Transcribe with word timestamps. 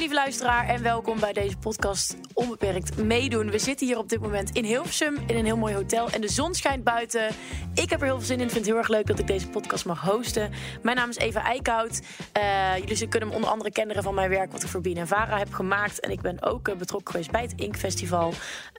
lieve 0.00 0.14
luisteraar 0.14 0.68
en 0.68 0.82
welkom 0.82 1.20
bij 1.20 1.32
deze 1.32 1.56
podcast 1.56 2.16
Onbeperkt 2.34 2.96
Meedoen. 2.96 3.50
We 3.50 3.58
zitten 3.58 3.86
hier 3.86 3.98
op 3.98 4.08
dit 4.08 4.20
moment 4.20 4.50
in 4.50 4.64
Hilversum 4.64 5.16
in 5.26 5.36
een 5.36 5.44
heel 5.44 5.56
mooi 5.56 5.74
hotel 5.74 6.10
en 6.10 6.20
de 6.20 6.28
zon 6.28 6.54
schijnt 6.54 6.84
buiten. 6.84 7.28
Ik 7.74 7.90
heb 7.90 8.00
er 8.00 8.06
heel 8.06 8.16
veel 8.16 8.26
zin 8.26 8.40
in. 8.40 8.50
Vind 8.50 8.54
het 8.54 8.66
heel 8.66 8.76
erg 8.76 8.88
leuk 8.88 9.06
dat 9.06 9.18
ik 9.18 9.26
deze 9.26 9.48
podcast 9.48 9.84
mag 9.84 10.00
hosten. 10.00 10.50
Mijn 10.82 10.96
naam 10.96 11.08
is 11.08 11.16
Eva 11.16 11.44
Eickhout. 11.44 12.00
Uh, 12.38 12.76
jullie 12.76 13.08
kunnen 13.08 13.28
me 13.28 13.34
onder 13.34 13.50
andere 13.50 13.70
kennen 13.70 14.02
van 14.02 14.14
mijn 14.14 14.30
werk 14.30 14.52
wat 14.52 14.62
ik 14.62 14.68
voor 14.68 14.80
Bien 14.80 14.96
en 14.96 15.06
Vara 15.06 15.38
heb 15.38 15.52
gemaakt. 15.52 16.00
En 16.00 16.10
ik 16.10 16.20
ben 16.20 16.42
ook 16.42 16.68
uh, 16.68 16.76
betrokken 16.76 17.10
geweest 17.10 17.30
bij 17.30 17.42
het 17.42 17.52
Ink 17.56 17.76
Festival, 17.76 18.32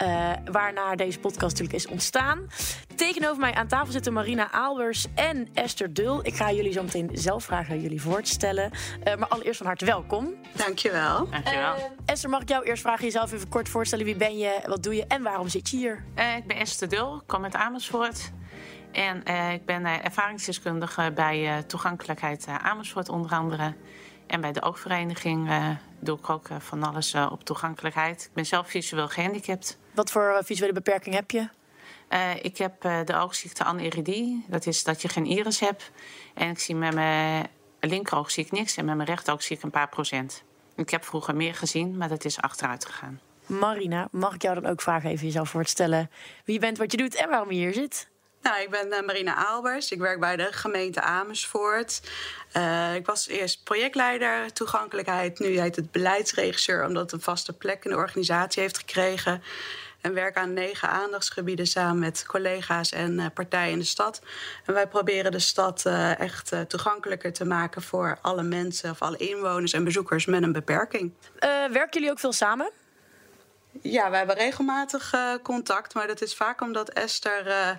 uh, 0.03 0.30
waarna 0.52 0.95
deze 0.95 1.20
podcast 1.20 1.52
natuurlijk 1.52 1.85
is 1.85 1.88
ontstaan. 1.88 2.48
Tegenover 2.95 3.40
mij 3.40 3.53
aan 3.53 3.67
tafel 3.67 3.91
zitten 3.91 4.13
Marina 4.13 4.52
Aalbers 4.52 5.05
en 5.16 5.49
Esther 5.53 5.94
Dul. 5.94 6.20
Ik 6.26 6.35
ga 6.35 6.52
jullie 6.52 6.72
zo 6.72 6.84
meteen 6.84 7.09
zelf 7.13 7.44
vragen 7.44 7.81
jullie 7.81 8.02
voor 8.02 8.22
te 8.22 8.30
stellen. 8.30 8.72
maar 9.03 9.27
allereerst 9.27 9.58
van 9.58 9.67
harte 9.67 9.85
welkom. 9.85 10.34
Dankjewel. 10.55 11.10
Dankjewel. 11.17 11.75
Uh, 11.75 11.83
Esther, 12.05 12.29
mag 12.29 12.41
ik 12.41 12.49
jou 12.49 12.63
eerst 12.63 12.81
vragen 12.81 13.05
jezelf 13.05 13.31
even 13.31 13.49
kort 13.49 13.70
voorstellen? 13.70 14.05
Wie 14.05 14.15
ben 14.15 14.38
je, 14.38 14.61
wat 14.65 14.83
doe 14.83 14.95
je 14.95 15.05
en 15.07 15.23
waarom 15.23 15.47
zit 15.47 15.70
je 15.70 15.77
hier? 15.77 16.03
Uh, 16.15 16.35
ik 16.35 16.47
ben 16.47 16.57
Esther 16.57 16.89
Dul, 16.89 17.15
ik 17.15 17.27
kom 17.27 17.43
uit 17.43 17.55
Amersfoort. 17.55 18.31
En 18.91 19.21
uh, 19.27 19.53
ik 19.53 19.65
ben 19.65 19.85
ervaringsdeskundige 19.85 21.11
bij 21.15 21.63
Toegankelijkheid 21.67 22.47
Amersfoort 22.47 23.09
onder 23.09 23.31
andere. 23.31 23.73
En 24.27 24.41
bij 24.41 24.51
de 24.51 24.61
oogvereniging 24.61 25.49
doe 25.99 26.17
ik 26.17 26.29
ook 26.29 26.47
van 26.59 26.84
alles 26.84 27.15
op 27.15 27.43
toegankelijkheid. 27.43 28.23
Ik 28.23 28.34
ben 28.34 28.45
zelf 28.45 28.67
visueel 28.67 29.07
gehandicapt. 29.07 29.77
Wat 29.93 30.12
voor 30.12 30.41
visuele 30.43 30.73
beperking 30.73 31.15
heb 31.15 31.31
je? 31.31 31.48
ik 32.41 32.57
heb 32.57 32.81
de 32.81 33.15
oogziekte 33.15 33.63
aneridie. 33.63 34.46
Dat 34.48 34.65
is 34.65 34.84
dat 34.84 35.01
je 35.01 35.07
geen 35.07 35.25
iris 35.25 35.59
hebt. 35.59 35.91
En 36.34 36.49
ik 36.49 36.59
zie 36.59 36.75
met 36.75 36.93
mijn 36.93 37.48
linkeroog 37.79 38.31
zie 38.31 38.46
ik 38.46 38.51
niks 38.51 38.77
en 38.77 38.85
met 38.85 38.96
mijn 38.96 39.07
rechteroog 39.07 39.43
zie 39.43 39.57
ik 39.57 39.63
een 39.63 39.70
paar 39.70 39.90
procent. 39.90 40.43
Ik 40.82 40.90
heb 40.90 41.04
vroeger 41.04 41.35
meer 41.35 41.55
gezien, 41.55 41.98
maar 41.98 42.10
dat 42.10 42.26
is 42.26 42.41
achteruit 42.41 42.85
gegaan. 42.85 43.20
Marina, 43.46 44.07
mag 44.12 44.34
ik 44.34 44.41
jou 44.41 44.62
dan 44.62 44.71
ook 44.71 44.82
vragen 44.82 45.10
even 45.10 45.26
jezelf 45.26 45.49
voor 45.49 45.63
te 45.63 45.70
stellen 45.70 46.10
wie 46.46 46.55
je 46.55 46.62
bent, 46.62 46.77
wat 46.77 46.91
je 46.91 46.98
doet 46.98 47.15
en 47.15 47.29
waarom 47.29 47.51
je 47.51 47.57
hier 47.57 47.74
zit? 47.74 48.10
Nou, 48.41 48.62
ik 48.62 48.70
ben 48.70 48.87
uh, 48.87 49.02
Marina 49.05 49.35
Aalbers. 49.35 49.91
Ik 49.91 49.99
werk 49.99 50.20
bij 50.20 50.35
de 50.35 50.48
gemeente 50.52 51.02
Amersfoort. 51.02 52.02
Uh, 52.57 52.96
ik 52.96 53.05
was 53.05 53.27
eerst 53.27 53.63
projectleider 53.63 54.54
toegankelijkheid. 54.54 55.40
Nu 55.40 55.59
heet 55.59 55.76
het 55.76 55.91
beleidsregisseur, 55.91 56.85
omdat 56.85 57.02
het 57.02 57.12
een 57.12 57.21
vaste 57.21 57.54
plek 57.54 57.84
in 57.85 57.91
de 57.91 57.98
organisatie 57.98 58.62
heeft 58.62 58.77
gekregen 58.77 59.43
en 60.02 60.13
werken 60.13 60.41
aan 60.41 60.54
negen 60.54 60.90
aandachtsgebieden 60.90 61.68
samen 61.68 61.99
met 61.99 62.26
collega's 62.27 62.91
en 62.91 63.20
uh, 63.20 63.26
partijen 63.34 63.71
in 63.71 63.80
de 63.80 63.85
stad. 63.85 64.22
En 64.66 64.74
wij 64.74 64.88
proberen 64.88 65.31
de 65.31 65.40
stad 65.40 65.84
uh, 65.88 66.19
echt 66.19 66.53
uh, 66.53 66.62
toegankelijker 66.62 67.34
te 67.34 67.46
maken 67.46 67.81
voor 67.81 68.18
alle 68.22 68.44
mensen 68.44 68.91
of 68.91 69.02
alle 69.02 69.18
inwoners 69.18 69.74
en 69.74 69.84
bezoekers 69.84 70.25
met 70.25 70.44
een 70.44 70.52
beperking. 70.52 71.13
werken 71.72 71.90
jullie 71.91 72.12
ook 72.12 72.19
veel 72.19 72.34
samen? 72.34 72.72
Ja, 73.81 74.09
we 74.09 74.18
hebben 74.18 74.36
regelmatig 74.36 75.14
uh, 75.16 75.34
contact, 75.44 75.94
maar 75.94 76.08
dat 76.08 76.22
is 76.22 76.36
vaak 76.36 76.62
omdat 76.62 76.90
Esther 76.90 77.47
uh, 77.47 77.69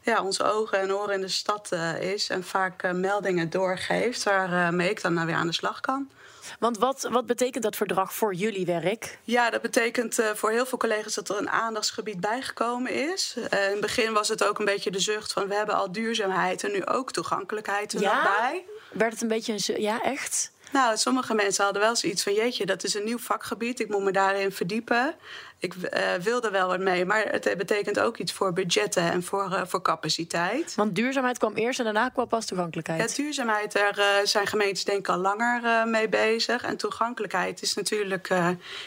ja, 0.00 0.22
onze 0.22 0.44
ogen 0.44 0.78
en 0.78 0.94
oren 0.94 1.14
in 1.14 1.20
de 1.20 1.28
stad 1.28 1.70
uh, 1.72 2.02
is 2.12 2.28
en 2.28 2.44
vaak 2.44 2.92
meldingen 2.92 3.50
doorgeeft 3.50 4.22
waarmee 4.22 4.90
ik 4.90 5.02
dan 5.02 5.26
weer 5.26 5.34
aan 5.34 5.46
de 5.46 5.52
slag 5.52 5.80
kan. 5.80 6.10
Want 6.58 6.78
wat, 6.78 7.08
wat 7.10 7.26
betekent 7.26 7.62
dat 7.62 7.76
verdrag 7.76 8.14
voor 8.14 8.34
jullie 8.34 8.66
werk? 8.66 9.18
Ja, 9.22 9.50
dat 9.50 9.62
betekent 9.62 10.18
voor 10.34 10.50
heel 10.50 10.66
veel 10.66 10.78
collega's 10.78 11.14
dat 11.14 11.28
er 11.28 11.38
een 11.38 11.50
aandachtsgebied 11.50 12.20
bijgekomen 12.20 13.12
is. 13.12 13.36
In 13.36 13.46
het 13.50 13.80
begin 13.80 14.12
was 14.12 14.28
het 14.28 14.44
ook 14.44 14.58
een 14.58 14.64
beetje 14.64 14.90
de 14.90 15.00
zucht 15.00 15.32
van 15.32 15.48
we 15.48 15.54
hebben 15.54 15.74
al 15.74 15.92
duurzaamheid 15.92 16.64
en 16.64 16.72
nu 16.72 16.86
ook 16.86 17.12
toegankelijkheid 17.12 17.92
er 17.92 18.00
ja? 18.00 18.52
Werd 18.92 19.12
het 19.12 19.22
een 19.22 19.28
beetje 19.28 19.52
een... 19.52 19.82
Ja, 19.82 20.02
echt? 20.02 20.51
Nou, 20.72 20.96
sommige 20.96 21.34
mensen 21.34 21.64
hadden 21.64 21.82
wel 21.82 21.96
zoiets 21.96 22.22
van... 22.22 22.32
jeetje, 22.32 22.66
dat 22.66 22.84
is 22.84 22.94
een 22.94 23.04
nieuw 23.04 23.18
vakgebied, 23.18 23.80
ik 23.80 23.88
moet 23.88 24.02
me 24.02 24.12
daarin 24.12 24.52
verdiepen. 24.52 25.14
Ik 25.58 25.74
uh, 25.74 26.14
wil 26.20 26.42
er 26.42 26.50
wel 26.50 26.68
wat 26.68 26.78
mee, 26.78 27.04
maar 27.04 27.24
het 27.30 27.54
betekent 27.56 28.00
ook 28.00 28.16
iets 28.16 28.32
voor 28.32 28.52
budgetten 28.52 29.02
en 29.02 29.22
voor, 29.22 29.50
uh, 29.52 29.62
voor 29.66 29.82
capaciteit. 29.82 30.74
Want 30.74 30.94
duurzaamheid 30.94 31.38
kwam 31.38 31.54
eerst 31.54 31.78
en 31.78 31.84
daarna 31.84 32.08
kwam 32.08 32.28
pas 32.28 32.46
toegankelijkheid. 32.46 33.10
Ja, 33.10 33.22
duurzaamheid, 33.22 33.72
daar 33.72 33.98
uh, 33.98 34.04
zijn 34.24 34.46
gemeentes 34.46 34.84
denk 34.84 34.98
ik 34.98 35.08
al 35.08 35.18
langer 35.18 35.88
mee 35.88 36.08
bezig. 36.08 36.62
En 36.62 36.76
toegankelijkheid 36.76 37.62
is 37.62 37.74
natuurlijk... 37.74 38.28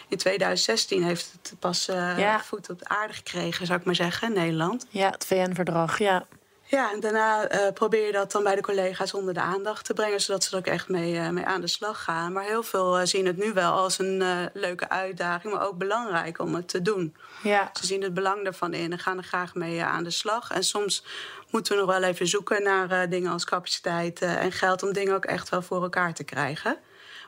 in 0.08 0.18
2016 0.18 1.04
heeft 1.04 1.32
het 1.32 1.60
pas 1.60 1.86
ja. 2.18 2.40
voet 2.44 2.70
op 2.70 2.80
de 2.80 2.88
aarde 2.88 3.14
gekregen, 3.14 3.66
zou 3.66 3.80
ik 3.80 3.86
maar 3.86 3.96
zeggen, 3.96 4.28
in 4.28 4.34
Nederland. 4.34 4.86
Ja, 4.90 5.10
het 5.10 5.26
VN-verdrag, 5.26 6.00
ja. 6.00 6.26
Ja, 6.68 6.92
en 6.92 7.00
daarna 7.00 7.52
uh, 7.52 7.72
probeer 7.74 8.06
je 8.06 8.12
dat 8.12 8.32
dan 8.32 8.44
bij 8.44 8.56
de 8.56 8.62
collega's 8.62 9.14
onder 9.14 9.34
de 9.34 9.40
aandacht 9.40 9.86
te 9.86 9.94
brengen, 9.94 10.22
zodat 10.22 10.44
ze 10.44 10.52
er 10.52 10.58
ook 10.58 10.66
echt 10.66 10.90
mee, 10.90 11.14
uh, 11.14 11.30
mee 11.30 11.46
aan 11.46 11.62
de 11.62 11.68
slag 11.68 12.04
gaan. 12.04 12.34
Maar 12.34 12.44
heel 12.44 12.64
veel 12.64 13.00
uh, 13.00 13.06
zien 13.06 13.26
het 13.26 13.38
nu 13.38 13.54
wel 13.54 13.72
als 13.72 14.00
een 14.00 14.50
leuke 14.54 14.90
uitdaging, 14.90 15.54
maar 15.54 15.68
ook 15.68 15.78
belangrijk 15.78 16.40
om 16.40 16.56
het 16.56 16.68
te 16.68 16.82
doen. 16.82 17.16
Ja. 17.44 17.70
Ze 17.74 17.86
zien 17.86 18.02
het 18.02 18.14
belang 18.14 18.46
ervan 18.46 18.74
in 18.74 18.92
en 18.92 19.00
gaan 19.00 19.18
er 19.18 19.24
graag 19.24 19.56
mee 19.56 19.84
aan 19.84 20.04
de 20.04 20.10
slag. 20.10 20.52
En 20.52 20.64
soms 20.64 21.04
moeten 21.50 21.74
we 21.74 21.80
nog 21.80 21.90
wel 22.00 22.04
even 22.04 22.28
zoeken 22.28 22.64
naar 22.64 23.10
dingen 23.10 23.32
als 23.32 23.46
capaciteit 23.46 24.22
en 24.22 24.52
geld 24.52 24.84
om 24.84 24.94
dingen 24.94 25.16
ook 25.16 25.26
echt 25.26 25.50
wel 25.50 25.62
voor 25.62 25.84
elkaar 25.84 26.14
te 26.14 26.24
krijgen. 26.24 26.78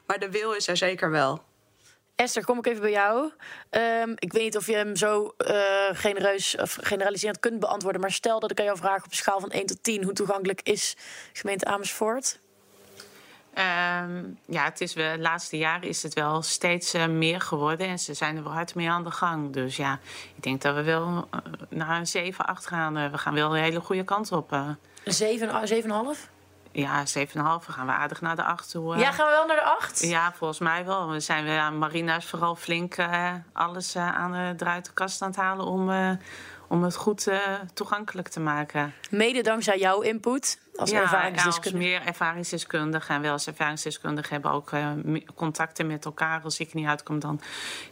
Maar 0.06 0.20
de 0.20 0.32
wil 0.32 0.52
is 0.52 0.68
er 0.68 0.78
zeker 0.78 1.12
wel. 1.12 1.44
Esther, 2.18 2.46
kom 2.46 2.58
ik 2.58 2.68
even 2.68 2.82
bij 2.82 2.92
jou. 2.92 3.32
Um, 3.70 4.14
ik 4.16 4.34
weet 4.34 4.44
niet 4.44 4.58
of 4.58 4.66
je 4.66 4.76
hem 4.76 4.96
zo 4.96 5.34
uh, 5.38 5.58
genereus 5.92 6.56
of 6.56 6.78
generaliserend 6.82 7.40
kunt 7.40 7.60
beantwoorden. 7.60 8.02
Maar 8.02 8.12
stel 8.12 8.40
dat 8.40 8.52
ik 8.52 8.60
aan 8.60 8.66
jou 8.66 8.78
vraag 8.78 9.06
op 9.06 9.12
een 9.12 9.18
schaal 9.18 9.40
van 9.40 9.52
1 9.52 9.66
tot 9.66 9.84
10. 9.84 10.04
Hoe 10.04 10.14
toegankelijk 10.14 10.62
is 10.62 10.96
gemeente 11.34 11.66
Amersfoort? 11.66 12.40
Um, 13.54 14.40
ja, 14.46 14.64
het 14.64 14.82
is 14.82 14.94
wel, 14.94 15.16
de 15.16 15.22
laatste 15.22 15.58
jaren 15.58 15.90
is 15.90 16.04
het 16.04 16.14
wel 16.14 16.42
steeds 16.42 16.96
uh, 16.96 17.08
meer 17.08 17.42
geworden. 17.42 17.88
En 17.88 18.00
ze 18.00 18.14
zijn 18.14 18.38
er 18.38 18.44
wel 18.44 18.54
hard 18.54 18.76
mee 18.76 18.90
aan 18.90 19.04
de 19.04 19.12
gang. 19.12 19.54
Dus 19.54 19.76
ja, 19.76 20.00
ik 20.36 20.44
denk 20.44 20.62
dat 20.62 20.76
we 20.76 20.84
wel 20.84 21.28
uh, 21.34 21.40
naar 21.70 22.00
een 22.00 22.08
7, 22.08 22.46
8 22.46 22.68
gaan. 22.68 23.12
we 23.12 23.18
gaan 23.18 23.34
wel 23.34 23.56
een 23.56 23.64
hele 23.64 23.80
goede 23.80 24.04
kant 24.04 24.32
op. 24.32 24.52
Een 24.52 24.78
7, 25.04 25.50
7,5? 26.16 26.37
Ja, 26.78 27.04
7,5. 27.06 27.34
gaan 27.68 27.86
we 27.86 27.92
aardig 27.92 28.22
naar 28.22 28.36
de 28.36 28.44
8 28.44 28.72
toe. 28.72 28.98
Ja, 28.98 29.12
gaan 29.12 29.26
we 29.26 29.32
wel 29.32 29.46
naar 29.46 29.56
de 29.56 29.64
8? 29.64 30.00
Ja, 30.02 30.34
volgens 30.34 30.60
mij 30.60 30.86
wel. 30.86 31.10
We 31.10 31.20
zijn 31.20 31.48
aan 31.48 31.78
Marina's 31.78 32.26
vooral 32.26 32.56
flink 32.56 32.98
uh, 32.98 33.34
alles 33.54 33.96
uh, 33.96 34.16
aan 34.16 34.32
de 34.32 34.54
eruit 34.58 34.94
kast 34.94 35.22
aan 35.22 35.28
het 35.28 35.38
halen 35.38 35.66
om, 35.66 35.92
om 36.68 36.84
het 36.84 36.96
goed 36.96 37.30
toegankelijk 37.74 38.28
te 38.28 38.40
maken. 38.40 38.94
Mede 39.10 39.42
dankzij 39.42 39.80
jouw 39.80 40.02
input 40.02 40.60
als 40.76 40.90
ja, 40.90 41.02
ervaringsdeskundige? 41.02 41.86
Ja, 41.86 41.96
als 41.96 42.04
meer 42.04 42.14
ervaringsdeskundige. 42.14 43.14
En 43.14 43.22
wel 43.22 43.32
als 43.32 43.48
ervaringsdeskundige 43.48 44.34
hebben 44.34 44.52
ook 44.52 44.70
contacten 45.36 45.88
met 45.88 46.06
elkaar. 46.06 46.42
Als 46.44 46.60
ik 46.60 46.74
niet 46.74 46.88
uitkom, 46.88 47.20
dan 47.20 47.42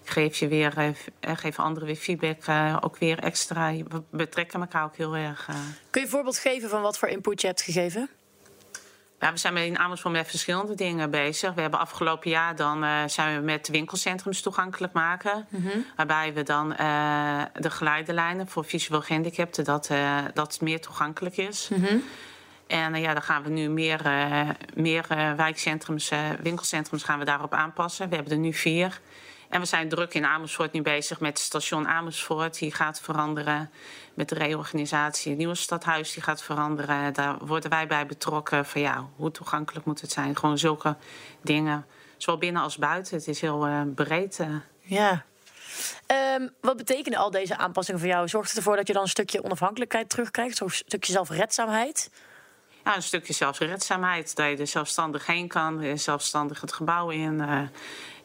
geef 0.03 0.37
je 0.37 0.47
weer, 0.47 0.95
geven 1.21 1.63
anderen 1.63 1.87
weer 1.87 1.97
feedback. 1.97 2.43
ook 2.81 2.97
weer 2.97 3.19
extra. 3.19 3.71
We 3.71 4.03
betrekken 4.09 4.61
elkaar 4.61 4.83
ook 4.83 4.95
heel 4.95 5.15
erg. 5.15 5.45
Kun 5.45 6.01
je 6.01 6.07
een 6.07 6.07
voorbeeld 6.07 6.37
geven 6.37 6.69
van 6.69 6.81
wat 6.81 6.97
voor 6.97 7.07
input 7.07 7.41
je 7.41 7.47
hebt 7.47 7.61
gegeven? 7.61 8.09
Ja, 9.19 9.31
we 9.31 9.37
zijn 9.37 9.57
in 9.57 9.77
Amersfoort 9.77 10.13
met 10.13 10.27
verschillende 10.27 10.75
dingen 10.75 11.09
bezig. 11.09 11.53
We 11.53 11.61
hebben 11.61 11.79
afgelopen 11.79 12.29
jaar 12.29 12.55
dan 12.55 12.83
uh, 12.83 12.99
zijn 13.07 13.39
we 13.39 13.45
met 13.45 13.67
winkelcentrums 13.67 14.41
toegankelijk 14.41 14.93
maken. 14.93 15.47
Mhm. 15.49 15.61
Mm 15.61 15.69
-hmm. 15.69 15.85
Waarbij 15.95 16.33
we 16.33 16.43
dan 16.43 16.71
uh, 16.71 17.41
de 17.53 17.69
geleiderlijnen 17.69 18.47
voor 18.47 18.65
visueel 18.65 19.01
gehandicapten, 19.01 19.63
dat, 19.63 19.89
uh, 19.91 20.17
dat 20.33 20.61
meer 20.61 20.81
toegankelijk 20.81 21.37
is. 21.37 21.69
Mm 21.69 21.83
-hmm. 21.83 22.03
En 22.67 22.95
ja, 22.95 23.13
dan 23.13 23.21
gaan 23.21 23.43
we 23.43 23.49
nu 23.49 23.69
meer, 23.69 24.01
meer 24.73 25.05
wijkcentrums, 25.35 26.11
winkelcentrums 26.41 27.03
gaan 27.03 27.19
we 27.19 27.25
daarop 27.25 27.53
aanpassen. 27.53 28.09
We 28.09 28.15
hebben 28.15 28.33
er 28.33 28.39
nu 28.39 28.53
vier. 28.53 28.99
En 29.49 29.59
we 29.59 29.65
zijn 29.65 29.89
druk 29.89 30.13
in 30.13 30.25
Amersfoort 30.25 30.71
nu 30.71 30.81
bezig 30.81 31.19
met 31.19 31.31
het 31.31 31.39
station 31.39 31.87
Amersfoort. 31.87 32.59
Die 32.59 32.71
gaat 32.71 33.01
veranderen 33.01 33.71
met 34.13 34.29
de 34.29 34.35
reorganisatie. 34.35 35.29
Het 35.29 35.37
nieuwe 35.37 35.55
stadhuis 35.55 36.13
die 36.13 36.23
gaat 36.23 36.43
veranderen. 36.43 37.13
Daar 37.13 37.37
worden 37.45 37.69
wij 37.69 37.87
bij 37.87 38.05
betrokken. 38.05 38.65
Van 38.65 38.81
ja, 38.81 39.05
hoe 39.15 39.31
toegankelijk 39.31 39.85
moet 39.85 40.01
het 40.01 40.11
zijn? 40.11 40.37
Gewoon 40.37 40.57
zulke 40.57 40.95
dingen. 41.41 41.85
Zowel 42.17 42.39
binnen 42.39 42.61
als 42.61 42.77
buiten. 42.77 43.17
Het 43.17 43.27
is 43.27 43.41
heel 43.41 43.67
uh, 43.67 43.81
breed. 43.95 44.39
Uh. 44.39 44.55
Ja. 44.79 45.25
Um, 46.37 46.49
wat 46.61 46.77
betekenen 46.77 47.19
al 47.19 47.31
deze 47.31 47.57
aanpassingen 47.57 47.99
voor 47.99 48.09
jou? 48.09 48.27
Zorgt 48.27 48.49
het 48.49 48.57
ervoor 48.57 48.75
dat 48.75 48.87
je 48.87 48.93
dan 48.93 49.01
een 49.01 49.07
stukje 49.07 49.43
onafhankelijkheid 49.43 50.09
terugkrijgt? 50.09 50.59
Een 50.59 50.69
stukje 50.69 51.11
zelfredzaamheid? 51.11 52.09
Ja, 52.83 52.95
een 52.95 53.01
stukje 53.01 53.33
zelfredzaamheid. 53.33 54.35
Dat 54.35 54.49
je 54.49 54.57
er 54.57 54.67
zelfstandig 54.67 55.25
heen 55.25 55.47
kan. 55.47 55.97
Zelfstandig 55.97 56.61
het 56.61 56.73
gebouw 56.73 57.09
in. 57.09 57.33
Uh, 57.33 57.61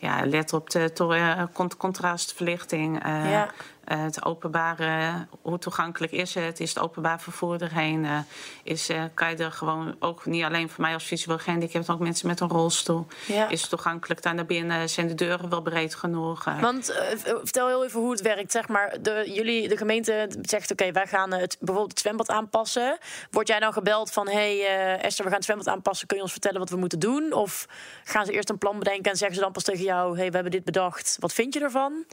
ja, 0.00 0.26
let 0.26 0.52
op 0.52 0.70
de 0.70 0.92
uh, 0.98 1.42
contrastverlichting. 1.78 3.06
Uh, 3.06 3.30
ja. 3.30 3.44
uh, 3.44 4.02
het 4.02 4.24
openbare, 4.24 5.26
hoe 5.42 5.58
toegankelijk 5.58 6.12
is 6.12 6.34
het? 6.34 6.60
Is 6.60 6.68
het 6.74 6.82
openbaar 6.82 7.20
vervoer 7.20 7.62
erheen? 7.62 8.04
Uh, 8.04 8.18
is, 8.62 8.90
kan 9.14 9.30
je 9.30 9.36
er 9.36 9.52
gewoon, 9.52 9.96
ook 9.98 10.26
niet 10.26 10.44
alleen 10.44 10.68
voor 10.68 10.80
mij 10.80 10.94
als 10.94 11.04
visueel 11.04 11.38
gehandicapt, 11.38 11.90
ook 11.90 11.98
mensen 11.98 12.26
met 12.26 12.40
een 12.40 12.48
rolstoel. 12.48 13.06
Ja. 13.26 13.48
Is 13.48 13.60
het 13.60 13.70
toegankelijk 13.70 14.22
daar 14.22 14.34
naar 14.34 14.46
binnen? 14.46 14.88
Zijn 14.88 15.08
de 15.08 15.14
deuren 15.14 15.48
wel 15.48 15.62
breed 15.62 15.94
genoeg? 15.94 16.44
Want 16.60 16.94
vertel 17.24 17.66
heel 17.66 17.84
even 17.84 18.00
hoe 18.00 18.10
het 18.10 18.20
werkt. 18.20 18.52
Zeg 18.52 18.68
maar, 18.68 18.96
de, 19.00 19.30
jullie, 19.32 19.68
de 19.68 19.76
gemeente 19.76 20.28
zegt, 20.42 20.70
oké, 20.70 20.82
okay, 20.82 20.92
wij 20.92 21.06
gaan 21.06 21.32
het, 21.32 21.56
bijvoorbeeld 21.58 21.90
het 21.90 22.00
zwembad 22.00 22.28
aanpassen. 22.30 22.98
Word 23.30 23.48
jij 23.48 23.60
dan 23.60 23.72
gebeld 23.72 24.10
van, 24.10 24.28
hé 24.28 24.60
hey, 24.60 24.98
Esther, 24.98 25.24
we 25.24 25.30
gaan 25.30 25.38
het 25.38 25.44
zwembad 25.44 25.68
aanpassen. 25.68 26.06
Kun 26.06 26.16
je 26.16 26.22
ons 26.22 26.32
vertellen 26.32 26.58
wat 26.58 26.70
we 26.70 26.76
moeten 26.76 26.98
doen? 26.98 27.32
Of 27.32 27.66
gaan 28.04 28.26
ze 28.26 28.32
eerst 28.32 28.50
een 28.50 28.58
plan 28.58 28.78
bedenken 28.78 29.10
en 29.10 29.16
zeggen 29.16 29.36
ze 29.36 29.42
dan 29.42 29.52
pas 29.52 29.62
tegen 29.62 29.84
jou 29.90 30.00
jou: 30.00 30.16
hey, 30.16 30.28
we 30.28 30.34
hebben 30.34 30.52
dit 30.52 30.64
bedacht. 30.64 31.16
Wat 31.20 31.32
vind 31.32 31.54
je 31.54 31.60
ervan? 31.60 32.04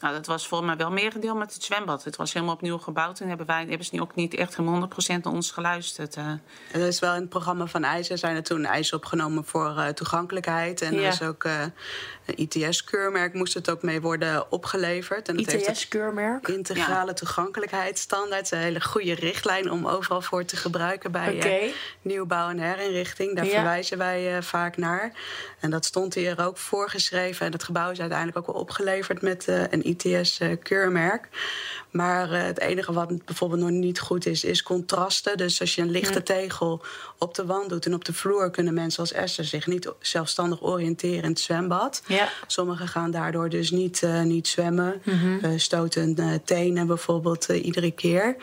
Nou, 0.00 0.14
dat 0.14 0.26
was 0.26 0.46
voor 0.46 0.64
mij 0.64 0.76
wel 0.76 0.90
merendeel 0.90 1.36
met 1.36 1.54
het 1.54 1.62
zwembad. 1.62 2.04
Het 2.04 2.16
was 2.16 2.32
helemaal 2.32 2.54
opnieuw 2.54 2.78
gebouwd 2.78 3.20
en 3.20 3.28
hebben, 3.28 3.46
wij, 3.46 3.66
hebben 3.68 3.86
ze 3.86 4.00
ook 4.00 4.14
niet 4.14 4.34
echt 4.34 4.56
helemaal 4.56 4.88
100% 4.88 4.90
naar 5.06 5.32
ons 5.32 5.50
geluisterd. 5.50 6.16
Uh. 6.16 6.30
Er 6.72 6.86
is 6.86 6.98
wel 6.98 7.14
in 7.14 7.20
het 7.20 7.28
programma 7.28 7.66
van 7.66 7.84
IJzer 7.84 8.18
zijn 8.18 8.36
er 8.36 8.42
toen 8.42 8.64
eisen 8.64 8.96
opgenomen 8.96 9.44
voor 9.44 9.74
uh, 9.76 9.88
toegankelijkheid. 9.88 10.82
En 10.82 10.94
ja. 10.94 11.00
er 11.00 11.08
is 11.08 11.22
ook 11.22 11.44
uh, 11.44 11.64
een 12.28 12.48
ITS-keurmerk 12.48 13.34
moest 13.34 13.54
het 13.54 13.70
ook 13.70 13.82
mee 13.82 14.00
worden 14.00 14.52
opgeleverd. 14.52 15.28
ITS-keurmerk? 15.28 16.48
Integrale 16.48 17.06
ja. 17.06 17.12
toegankelijkheidsstandaard. 17.12 18.50
Een 18.50 18.58
hele 18.58 18.80
goede 18.80 19.14
richtlijn 19.14 19.70
om 19.70 19.86
overal 19.86 20.20
voor 20.20 20.44
te 20.44 20.56
gebruiken 20.56 21.12
bij 21.12 21.34
okay. 21.34 21.72
nieuwbouw 22.02 22.48
en 22.48 22.58
herinrichting. 22.58 23.36
Daar 23.36 23.44
ja. 23.44 23.50
verwijzen 23.50 23.98
wij 23.98 24.42
vaak 24.42 24.76
naar. 24.76 25.12
En 25.60 25.70
dat 25.70 25.84
stond 25.84 26.14
hier 26.14 26.44
ook 26.44 26.58
voorgeschreven. 26.58 27.46
En 27.46 27.52
het 27.52 27.62
gebouw 27.62 27.90
is 27.90 28.00
uiteindelijk 28.00 28.38
ook 28.38 28.46
wel 28.46 28.62
opgeleverd 28.62 29.22
met 29.22 29.46
een 29.46 29.86
ITS-keurmerk. 29.88 31.28
Maar 31.90 32.30
het 32.30 32.60
enige 32.60 32.92
wat 32.92 33.24
bijvoorbeeld 33.24 33.60
nog 33.60 33.70
niet 33.70 34.00
goed 34.00 34.26
is, 34.26 34.44
is 34.44 34.62
contrasten. 34.62 35.36
Dus 35.36 35.60
als 35.60 35.74
je 35.74 35.82
een 35.82 35.90
lichte 35.90 36.22
tegel 36.22 36.82
op 37.18 37.34
de 37.34 37.46
wand 37.46 37.68
doet 37.68 37.86
en 37.86 37.94
op 37.94 38.04
de 38.04 38.12
vloer... 38.12 38.50
kunnen 38.50 38.74
mensen 38.74 39.00
als 39.00 39.12
Esther 39.12 39.44
zich 39.44 39.66
niet 39.66 39.92
zelfstandig 40.00 40.62
oriënteren 40.62 41.22
in 41.22 41.28
het 41.28 41.40
zwembad. 41.40 42.02
Ja. 42.06 42.17
Sommigen 42.46 42.88
gaan 42.88 43.10
daardoor 43.10 43.48
dus 43.48 43.70
niet, 43.70 44.02
uh, 44.02 44.22
niet 44.22 44.48
zwemmen. 44.48 45.00
Mhm. 45.04 45.16
Mm 45.16 45.38
-hmm. 45.40 45.52
uh, 45.52 45.58
stoten 45.58 46.42
tenen 46.44 46.86
bijvoorbeeld 46.86 47.48
iedere 47.48 47.90
keer. 47.90 48.36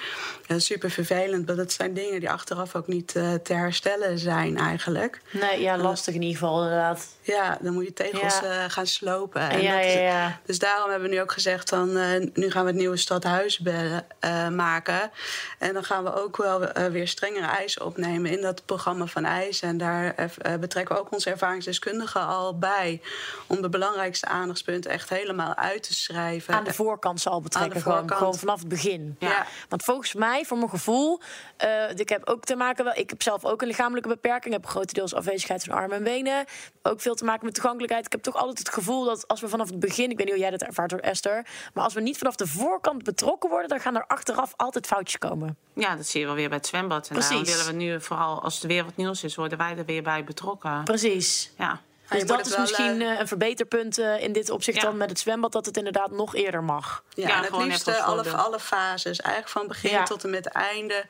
super 0.57 0.92
vervelend, 0.92 1.45
maar 1.45 1.56
dat 1.56 1.72
zijn 1.72 1.94
dingen 1.94 2.19
die 2.19 2.30
achteraf 2.30 2.75
ook 2.75 2.88
niet 2.88 3.07
te 3.44 3.54
herstellen 3.54 4.19
zijn 4.19 4.57
eigenlijk. 4.57 5.22
Nee, 5.31 5.62
ja, 5.62 5.77
lastig 5.77 6.13
in 6.13 6.22
ieder 6.22 6.38
geval 6.38 6.63
inderdaad. 6.63 7.07
Ja, 7.22 7.57
dan 7.62 7.74
moet 7.74 7.86
je 7.86 7.94
tegels 7.94 8.39
ja. 8.39 8.69
gaan 8.69 8.88
slopen. 8.88 9.50
En 9.50 9.62
ja, 9.62 9.81
dat, 9.81 9.94
ja, 9.94 10.00
ja. 10.00 10.39
Dus 10.45 10.60
daarom 10.60 10.89
hebben 10.89 11.10
we 11.10 11.16
nu 11.16 11.21
ook 11.21 11.31
gezegd... 11.31 11.69
Dan, 11.69 11.94
nu 12.33 12.51
gaan 12.51 12.63
we 12.63 12.69
het 12.69 12.80
nieuwe 12.80 12.98
stadhuis 12.98 13.60
uh, 13.63 14.50
maken. 14.50 15.12
En 15.60 15.74
dan 15.74 15.83
gaan 15.83 16.04
we 16.04 16.24
ook 16.24 16.38
wel 16.38 16.60
weer 16.92 17.07
strengere 17.07 17.45
eisen 17.45 17.86
opnemen 17.86 18.31
in 18.31 18.42
dat 18.42 18.66
programma 18.66 19.06
van 19.06 19.25
eisen. 19.25 19.68
En 19.68 19.78
daar 19.78 20.16
betrekken 20.60 20.95
we 20.95 21.01
ook 21.01 21.12
onze 21.12 21.30
ervaringsdeskundigen 21.30 22.28
al 22.28 22.57
bij. 22.57 23.01
Om 23.48 23.62
de 23.66 23.78
belangrijkste 23.78 24.26
aandachtspunten 24.26 24.92
echt 24.92 25.10
helemaal 25.10 25.56
uit 25.56 25.84
te 25.84 25.94
schrijven. 25.94 26.54
Aan 26.54 26.64
de 26.64 26.74
voorkant 26.74 27.22
zal 27.22 27.42
betrekken, 27.42 27.82
gewoon, 27.82 28.12
gewoon, 28.12 28.36
vanaf 28.36 28.60
het 28.60 28.68
begin. 28.68 29.16
Ja. 29.20 29.30
ja. 29.30 29.46
Want 29.70 29.84
volgens 29.84 30.14
mij, 30.14 30.46
voor 30.46 30.58
mijn 30.58 30.70
gevoel, 30.70 31.22
ik 31.96 32.10
heb 32.10 32.30
ook 32.30 32.44
te 32.44 32.56
maken. 32.56 32.98
Ik 32.98 33.10
heb 33.10 33.22
zelf 33.22 33.46
ook 33.46 33.62
een 33.62 33.68
lichamelijke 33.68 34.10
beperking. 34.10 34.54
Ik 34.54 34.62
heb 34.62 34.70
grotendeels 34.70 35.14
afwezigheid 35.14 35.64
van 35.64 35.76
armen 35.76 35.98
en 35.98 36.04
benen. 36.04 36.46
Ook 36.82 37.02
veel 37.02 37.16
te 37.16 37.26
maken 37.26 37.46
met 37.46 37.54
toegankelijkheid. 37.54 38.06
Ik 38.06 38.12
heb 38.12 38.22
toch 38.22 38.36
altijd 38.36 38.60
het 38.60 38.70
gevoel 38.70 39.04
dat 39.04 39.28
als 39.28 39.42
we 39.42 39.50
vanaf 39.50 39.70
het 39.70 39.80
begin, 39.80 40.10
ik 40.10 40.18
weet 40.18 40.26
niet 40.26 40.36
hoe 40.36 40.44
jij 40.44 40.52
dat 40.52 40.62
ervaart 40.62 40.90
door 40.90 41.00
Esther, 41.00 41.46
maar 41.74 41.84
als 41.84 41.94
we 41.94 42.02
niet 42.02 42.18
vanaf 42.18 42.36
de 42.36 42.48
voorkant 42.48 43.04
betrokken 43.04 43.50
worden, 43.50 43.70
dan 43.70 43.80
gaan 43.80 43.96
er 43.96 44.08
achteraf 44.08 44.54
altijd 44.56 44.88
foutjes 44.88 45.18
komen. 45.18 45.58
Ja, 45.74 45.96
dat 45.96 46.08
zie 46.08 46.20
je 46.20 46.26
wel 46.26 46.36
weer 46.36 46.48
bij 46.50 46.58
het 46.58 46.68
zwembad. 46.68 47.08
En 47.08 47.14
Precies. 47.14 47.30
daarom 47.30 47.46
willen 47.46 47.66
we 47.66 47.84
nu 47.84 48.02
vooral, 48.02 48.42
als 48.42 48.62
er 48.62 48.68
weer 48.68 48.84
wat 48.84 48.96
nieuws 48.96 49.24
is, 49.24 49.36
worden 49.36 49.58
wij 49.58 49.78
er 49.78 49.86
weer 49.86 50.04
bij 50.04 50.24
betrokken. 50.24 50.84
Precies. 50.84 51.52
Ja. 51.58 51.82
Dus 52.10 52.25
dat 52.25 52.46
is 52.46 52.57
misschien 52.57 53.02
uh, 53.02 53.19
een 53.19 53.28
verbeterpunt 53.28 54.00
uh, 54.00 54.24
in 54.24 54.34
dit 54.34 54.50
opzicht 54.50 54.78
ja. 54.78 54.84
dan 54.84 54.98
met 54.98 55.10
het 55.10 55.19
zwembad, 55.19 55.52
dat 55.52 55.66
het 55.66 55.78
inderdaad 55.78 56.12
nog 56.12 56.36
eerder 56.36 56.63
mag. 56.63 57.04
Ja, 57.10 57.28
ja 57.28 57.38
en 57.38 57.44
het 57.44 57.63
liefst 57.63 58.00
alle, 58.02 58.30
alle 58.30 58.60
fases. 58.60 59.19
Eigenlijk 59.19 59.52
van 59.52 59.68
begin 59.68 60.04
tot 60.04 60.24
en 60.24 60.30
met 60.30 60.46
einde 60.46 61.06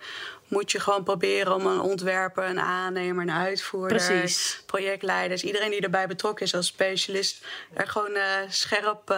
moet 0.48 0.72
je 0.72 0.80
gewoon 0.80 1.04
proberen 1.04 1.56
om 1.56 1.66
een 1.66 1.80
ontwerper, 1.80 2.44
een 2.44 2.60
aannemer, 2.60 3.24
een 3.24 3.32
uitvoerder, 3.32 3.98
Precies. 3.98 4.64
projectleiders, 4.66 5.44
iedereen 5.44 5.70
die 5.70 5.82
erbij 5.82 6.08
betrokken 6.08 6.46
is 6.46 6.56
als 6.56 6.68
specialist, 6.68 7.46
er 7.74 7.88
gewoon 7.88 8.16
uh, 8.16 8.24
scherp 8.50 9.14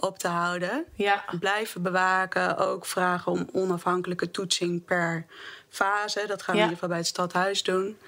op 0.00 0.18
te 0.18 0.28
houden. 0.28 0.84
Ja. 0.94 1.24
Blijven 1.40 1.82
bewaken. 1.82 2.56
Ook 2.56 2.86
vragen 2.86 3.32
om 3.32 3.48
onafhankelijke 3.52 4.30
toetsing 4.30 4.84
per 4.84 5.26
fase. 5.68 6.24
Dat 6.26 6.42
gaan 6.42 6.54
we 6.54 6.60
ja. 6.60 6.66
in 6.66 6.70
ieder 6.70 6.74
geval 6.74 6.88
bij 6.88 6.98
het 6.98 7.06
stadhuis 7.06 7.62
doen. 7.62 7.98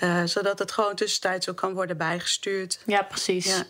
Uh, 0.00 0.24
zodat 0.24 0.58
het 0.58 0.72
gewoon 0.72 0.94
tussentijds 0.94 1.48
ook 1.48 1.56
kan 1.56 1.74
worden 1.74 1.96
bijgestuurd. 1.96 2.78
Ja, 2.86 3.02
precies. 3.02 3.46
Ja. 3.46 3.62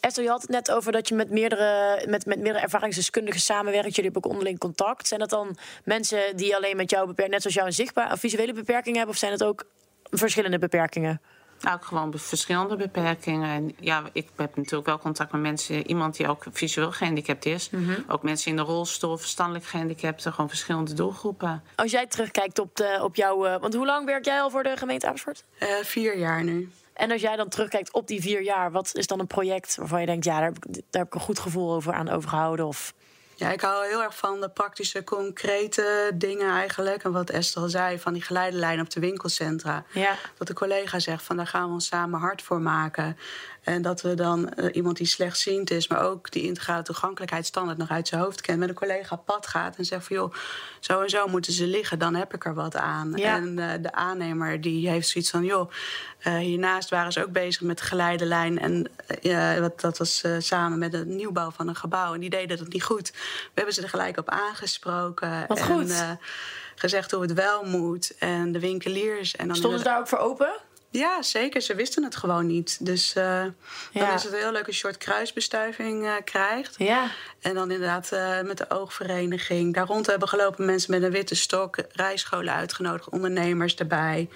Esther, 0.00 0.24
je 0.24 0.30
had 0.30 0.42
het 0.42 0.50
net 0.50 0.70
over 0.70 0.92
dat 0.92 1.08
je 1.08 1.14
met 1.14 1.30
meerdere, 1.30 2.02
met, 2.08 2.26
met 2.26 2.38
meerdere 2.38 2.64
ervaringsdeskundigen 2.64 3.40
samenwerkt. 3.40 3.94
Jullie 3.94 4.10
hebben 4.10 4.24
ook 4.24 4.30
onderling 4.30 4.58
contact. 4.58 5.08
Zijn 5.08 5.20
dat 5.20 5.30
dan 5.30 5.56
mensen 5.84 6.36
die 6.36 6.56
alleen 6.56 6.76
met 6.76 6.90
jou 6.90 7.06
beperkt, 7.06 7.30
net 7.30 7.40
zoals 7.40 7.56
jou 7.56 7.68
een 7.68 7.74
zichtbaar 7.74 8.10
een 8.10 8.18
visuele 8.18 8.52
beperking 8.52 8.96
hebben? 8.96 9.14
Of 9.14 9.20
zijn 9.20 9.32
het 9.32 9.44
ook 9.44 9.64
verschillende 10.10 10.58
beperkingen? 10.58 11.20
Nou, 11.66 11.78
gewoon 11.82 12.12
verschillende 12.16 12.76
beperkingen. 12.76 13.48
En 13.48 13.74
ja, 13.80 14.02
ik 14.12 14.28
heb 14.36 14.56
natuurlijk 14.56 14.86
wel 14.86 14.98
contact 14.98 15.32
met 15.32 15.40
mensen. 15.40 15.86
Iemand 15.86 16.16
die 16.16 16.28
ook 16.28 16.44
visueel 16.52 16.92
gehandicapt 16.92 17.46
is. 17.46 17.70
Mhm. 17.70 17.82
Mm 17.82 17.88
-hmm. 17.88 18.04
Ook 18.08 18.22
mensen 18.22 18.50
in 18.50 18.56
de 18.56 18.62
rolstoel, 18.62 19.16
verstandelijk 19.16 19.64
gehandicapten. 19.64 20.32
Gewoon 20.32 20.48
verschillende 20.48 20.94
doelgroepen. 20.94 21.62
Als 21.74 21.90
jij 21.90 22.06
terugkijkt 22.06 22.58
op, 22.58 22.76
de, 22.76 22.98
op 23.02 23.16
jouw... 23.16 23.46
Uh, 23.46 23.56
want 23.60 23.74
hoe 23.74 23.86
lang 23.86 24.06
werk 24.06 24.24
jij 24.24 24.40
al 24.40 24.50
voor 24.50 24.62
de 24.62 24.76
gemeente 24.76 25.06
Amersfoort? 25.06 25.44
Uh, 25.60 25.68
vier 25.82 26.18
jaar 26.18 26.44
nu. 26.44 26.70
En 26.92 27.10
als 27.10 27.20
jij 27.20 27.36
dan 27.36 27.48
terugkijkt 27.48 27.92
op 27.92 28.06
die 28.06 28.20
vier 28.20 28.42
jaar... 28.42 28.70
wat 28.70 28.94
is 28.94 29.06
dan 29.06 29.20
een 29.20 29.26
project 29.26 29.76
waarvan 29.76 30.00
je 30.00 30.06
denkt... 30.06 30.24
ja, 30.24 30.34
daar 30.34 30.44
heb 30.44 30.56
ik, 30.56 30.72
daar 30.72 30.82
heb 30.90 31.06
ik 31.06 31.14
een 31.14 31.20
goed 31.20 31.38
gevoel 31.38 31.74
over 31.74 31.92
aan 31.92 32.08
overgehouden? 32.08 32.66
Of... 32.66 32.94
Ja, 33.38 33.52
ik 33.52 33.60
hou 33.60 33.86
heel 33.86 34.02
erg 34.02 34.16
van 34.16 34.40
de 34.40 34.48
praktische, 34.48 35.04
concrete 35.04 36.10
dingen 36.14 36.50
eigenlijk. 36.50 37.04
En 37.04 37.12
wat 37.12 37.30
Esther 37.30 37.62
al 37.62 37.68
zei, 37.68 37.98
van 37.98 38.12
die 38.12 38.22
geleidelijn 38.22 38.80
op 38.80 38.90
de 38.90 39.00
winkelcentra. 39.00 39.84
Ja. 39.92 40.16
Dat 40.38 40.46
de 40.46 40.54
collega 40.54 40.98
zegt 40.98 41.22
van 41.22 41.36
daar 41.36 41.46
gaan 41.46 41.66
we 41.66 41.72
ons 41.72 41.86
samen 41.86 42.20
hard 42.20 42.42
voor 42.42 42.60
maken. 42.60 43.16
En 43.66 43.82
dat 43.82 44.02
we 44.02 44.14
dan 44.14 44.52
uh, 44.56 44.74
iemand 44.74 44.96
die 44.96 45.06
slechtziend 45.06 45.70
is, 45.70 45.88
maar 45.88 46.02
ook 46.02 46.30
die 46.30 46.42
integrale 46.42 46.82
toegankelijkheidsstandaard 46.82 47.78
nog 47.78 47.90
uit 47.90 48.08
zijn 48.08 48.20
hoofd 48.20 48.40
kent, 48.40 48.58
met 48.58 48.68
een 48.68 48.74
collega 48.74 49.16
pad 49.16 49.46
gaat 49.46 49.76
en 49.76 49.84
zegt 49.84 50.06
van 50.06 50.16
joh, 50.16 50.34
zo 50.80 51.00
en 51.00 51.08
zo 51.08 51.26
moeten 51.26 51.52
ze 51.52 51.66
liggen, 51.66 51.98
dan 51.98 52.14
heb 52.14 52.34
ik 52.34 52.44
er 52.44 52.54
wat 52.54 52.76
aan. 52.76 53.12
Ja. 53.16 53.36
En 53.36 53.58
uh, 53.58 53.70
de 53.80 53.92
aannemer 53.92 54.60
die 54.60 54.88
heeft 54.88 55.08
zoiets 55.08 55.30
van 55.30 55.44
joh, 55.44 55.70
uh, 56.26 56.36
hiernaast 56.36 56.90
waren 56.90 57.12
ze 57.12 57.22
ook 57.22 57.32
bezig 57.32 57.60
met 57.60 57.78
de 57.78 57.84
geleidelijn. 57.84 58.58
En 58.58 58.90
wat, 59.60 59.80
dat 59.80 59.98
was 59.98 60.24
samen 60.38 60.78
met 60.78 60.92
de 60.92 61.06
nieuwbouw 61.06 61.50
van 61.50 61.68
een 61.68 61.76
gebouw. 61.76 62.14
En 62.14 62.20
die 62.20 62.30
deden 62.30 62.58
dat 62.58 62.68
niet 62.68 62.84
goed. 62.84 63.10
We 63.10 63.50
hebben 63.54 63.74
ze 63.74 63.82
er 63.82 63.88
gelijk 63.88 64.18
op 64.18 64.28
aangesproken. 64.28 65.44
Wat 65.48 65.58
en, 65.58 65.64
goed. 65.64 66.04
gezegd 66.74 67.10
hoe 67.10 67.22
het 67.22 67.32
wel 67.32 67.64
moet. 67.64 68.14
En 68.18 68.52
de 68.52 68.60
winkeliers. 68.60 69.36
En 69.36 69.46
dan 69.46 69.56
Stonden 69.56 69.78
ze 69.78 69.84
daar 69.84 69.98
ook 69.98 70.08
voor 70.08 70.18
open? 70.18 70.54
Ja, 70.90 71.22
zeker. 71.22 71.60
Ze 71.60 71.74
wisten 71.74 72.04
het 72.04 72.16
gewoon 72.16 72.46
niet. 72.46 72.84
Dus 72.86 73.14
uh, 73.16 73.22
Ja. 73.22 73.52
dan 73.92 74.12
is 74.14 74.22
het 74.22 74.32
heel 74.34 74.52
leuk 74.52 74.66
als 74.66 74.74
je 74.74 74.80
soort 74.80 74.96
kruisbestuiving 74.98 76.04
uh, 76.04 76.12
krijgt. 76.24 76.74
Ja. 76.78 77.10
En 77.40 77.54
dan 77.54 77.70
inderdaad 77.70 78.10
uh, 78.12 78.40
met 78.42 78.58
de 78.58 78.70
oogvereniging. 78.70 79.74
Daar 79.74 79.86
rond 79.86 80.06
hebben 80.06 80.28
gelopen 80.28 80.64
mensen 80.66 80.90
met 80.90 81.02
een 81.02 81.10
witte 81.10 81.34
stok. 81.34 81.76
Rijscholen 81.92 82.54
uitgenodigd, 82.54 83.08
ondernemers 83.08 83.74
erbij. 83.74 84.28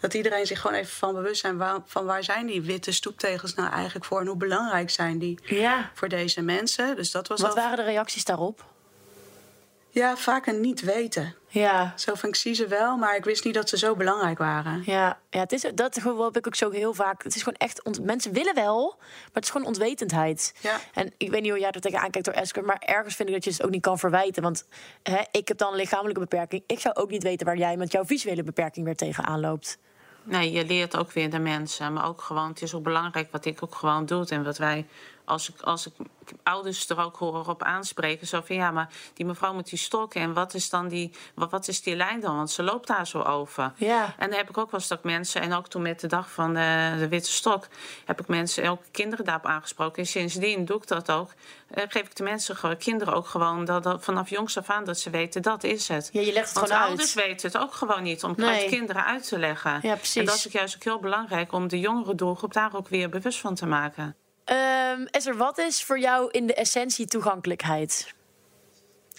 Dat 0.00 0.14
iedereen 0.14 0.46
zich 0.46 0.60
gewoon 0.60 0.76
even 0.76 0.92
van 0.92 1.14
bewust 1.14 1.40
zijn 1.40 1.56
waar, 1.56 1.78
van 1.86 2.04
waar 2.04 2.24
zijn 2.24 2.46
die 2.46 2.62
witte 2.62 2.92
stoeptegels 2.92 3.54
nou 3.54 3.72
eigenlijk 3.72 4.04
voor 4.04 4.20
en 4.20 4.26
hoe 4.26 4.36
belangrijk 4.36 4.90
zijn 4.90 5.18
die 5.18 5.38
Ja. 5.44 5.90
voor 5.94 6.08
deze 6.08 6.42
mensen. 6.42 6.96
Dus 6.96 7.10
dat 7.10 7.28
was 7.28 7.40
Wat 7.40 7.50
al- 7.50 7.56
waren 7.56 7.76
de 7.76 7.82
reacties 7.84 8.24
daarop? 8.24 8.64
Ja, 9.90 10.16
vaak 10.16 10.46
een 10.46 10.60
niet 10.60 10.80
weten. 10.80 11.34
Ja. 11.48 11.92
Zo 11.96 12.14
van 12.14 12.28
ik 12.28 12.34
zie 12.34 12.54
ze 12.54 12.66
wel, 12.66 12.96
maar 12.96 13.16
ik 13.16 13.24
wist 13.24 13.44
niet 13.44 13.54
dat 13.54 13.68
ze 13.68 13.78
zo 13.78 13.94
belangrijk 13.96 14.38
waren. 14.38 14.82
Ja, 14.86 15.18
ja 15.30 15.40
het 15.40 15.52
is, 15.52 15.66
dat 15.74 15.94
heb 15.94 16.36
ik 16.36 16.46
ook 16.46 16.54
zo 16.54 16.70
heel 16.70 16.94
vaak. 16.94 17.22
Het 17.22 17.34
is 17.34 17.42
gewoon 17.42 17.58
echt. 17.58 17.82
ont- 17.84 18.04
mensen 18.04 18.32
willen 18.32 18.54
wel, 18.54 18.94
maar 18.98 19.28
het 19.32 19.44
is 19.44 19.50
gewoon 19.50 19.66
onwetendheid. 19.66 20.54
Ja. 20.60 20.80
En 20.94 21.12
ik 21.16 21.30
weet 21.30 21.42
niet 21.42 21.50
hoe 21.50 21.60
jij 21.60 21.70
er 21.70 21.80
tegenaan 21.80 22.10
kijkt 22.10 22.26
door 22.26 22.36
Esker, 22.36 22.64
maar 22.64 22.78
ergens 22.86 23.14
vind 23.14 23.28
ik 23.28 23.34
dat 23.34 23.44
je 23.44 23.50
het 23.50 23.62
ook 23.62 23.70
niet 23.70 23.82
kan 23.82 23.98
verwijten. 23.98 24.42
Want 24.42 24.66
hè, 25.02 25.20
ik 25.30 25.48
heb 25.48 25.58
dan 25.58 25.70
een 25.70 25.76
lichamelijke 25.76 26.20
beperking. 26.20 26.62
Ik 26.66 26.80
zou 26.80 26.94
ook 26.94 27.10
niet 27.10 27.22
weten 27.22 27.46
waar 27.46 27.56
jij 27.56 27.76
met 27.76 27.92
jouw 27.92 28.04
visuele 28.04 28.42
beperking 28.42 28.84
weer 28.84 28.96
tegenaan 28.96 29.40
loopt. 29.40 29.78
Nee, 30.22 30.52
je 30.52 30.64
leert 30.66 30.96
ook 30.96 31.12
weer 31.12 31.30
de 31.30 31.38
mensen. 31.38 31.92
Maar 31.92 32.06
ook 32.06 32.20
gewoon, 32.22 32.48
het 32.48 32.62
is 32.62 32.74
ook 32.74 32.82
belangrijk 32.82 33.30
wat 33.32 33.44
ik 33.44 33.62
ook 33.62 33.74
gewoon 33.74 34.06
doe. 34.06 34.26
En 34.28 34.44
wat 34.44 34.58
wij, 34.58 34.86
als 35.30 35.48
ik, 35.48 35.60
als 35.60 35.86
ik 35.86 35.92
ouders 36.42 36.88
er 36.88 37.00
ook 37.00 37.16
hoor 37.16 37.48
op 37.48 37.62
aanspreken. 37.62 38.26
Zo 38.26 38.40
van, 38.44 38.56
ja, 38.56 38.70
maar 38.70 38.88
die 39.14 39.26
mevrouw 39.26 39.54
met 39.54 39.68
die 39.68 39.78
stokken. 39.78 40.20
En 40.20 40.32
wat 40.32 40.54
is 40.54 40.70
dan 40.70 40.88
die, 40.88 41.10
wat, 41.34 41.50
wat 41.50 41.68
is 41.68 41.82
die 41.82 41.96
lijn 41.96 42.20
dan? 42.20 42.36
Want 42.36 42.50
ze 42.50 42.62
loopt 42.62 42.86
daar 42.86 43.06
zo 43.06 43.22
over. 43.22 43.72
Ja. 43.76 44.14
En 44.18 44.28
dan 44.28 44.38
heb 44.38 44.48
ik 44.48 44.58
ook 44.58 44.70
wel 44.70 44.80
eens 44.80 44.88
dat 44.88 45.04
mensen, 45.04 45.40
en 45.40 45.52
ook 45.52 45.68
toen 45.68 45.82
met 45.82 46.00
de 46.00 46.06
dag 46.06 46.30
van 46.30 46.54
de, 46.54 46.94
de 46.98 47.08
Witte 47.08 47.30
Stok, 47.30 47.66
heb 48.04 48.20
ik 48.20 48.28
mensen, 48.28 48.68
ook 48.70 48.82
kinderen 48.90 49.24
daarop 49.24 49.46
aangesproken. 49.46 50.02
En 50.02 50.08
sindsdien 50.08 50.64
doe 50.64 50.76
ik 50.76 50.86
dat 50.86 51.10
ook. 51.10 51.30
Eh, 51.70 51.84
geef 51.88 52.02
ik 52.02 52.16
de 52.16 52.22
mensen, 52.22 52.78
kinderen 52.78 53.14
ook 53.14 53.26
gewoon, 53.26 53.64
dat, 53.64 53.82
dat, 53.82 54.04
vanaf 54.04 54.30
jongs 54.30 54.58
af 54.58 54.70
aan, 54.70 54.84
dat 54.84 54.98
ze 54.98 55.10
weten, 55.10 55.42
dat 55.42 55.64
is 55.64 55.88
het. 55.88 56.10
Ja, 56.12 56.20
je 56.20 56.32
legt 56.32 56.48
het 56.48 56.54
Want 56.54 56.66
gewoon 56.66 56.82
uit. 56.82 56.88
ouders 56.88 57.14
weten 57.14 57.52
het 57.52 57.60
ook 57.60 57.74
gewoon 57.74 58.02
niet, 58.02 58.24
om 58.24 58.34
Nee. 58.36 58.60
het 58.60 58.70
kinderen 58.70 59.04
uit 59.04 59.28
te 59.28 59.38
leggen. 59.38 59.78
Ja, 59.82 59.94
precies. 59.94 60.16
En 60.16 60.24
dat 60.24 60.34
is 60.34 60.44
juist 60.52 60.74
ook 60.76 60.84
heel 60.84 60.98
belangrijk 60.98 61.52
om 61.52 61.68
de 61.68 61.80
jongere 61.80 62.14
doelgroep 62.14 62.52
daar 62.52 62.74
ook 62.74 62.88
weer 62.88 63.08
bewust 63.08 63.40
van 63.40 63.54
te 63.54 63.66
maken. 63.66 64.16
Ehm 64.50 65.04
Esther, 65.10 65.36
wat 65.36 65.58
is 65.58 65.84
voor 65.84 65.98
jou 65.98 66.30
in 66.30 66.46
de 66.46 66.54
essentie 66.54 67.06
toegankelijkheid? 67.06 68.14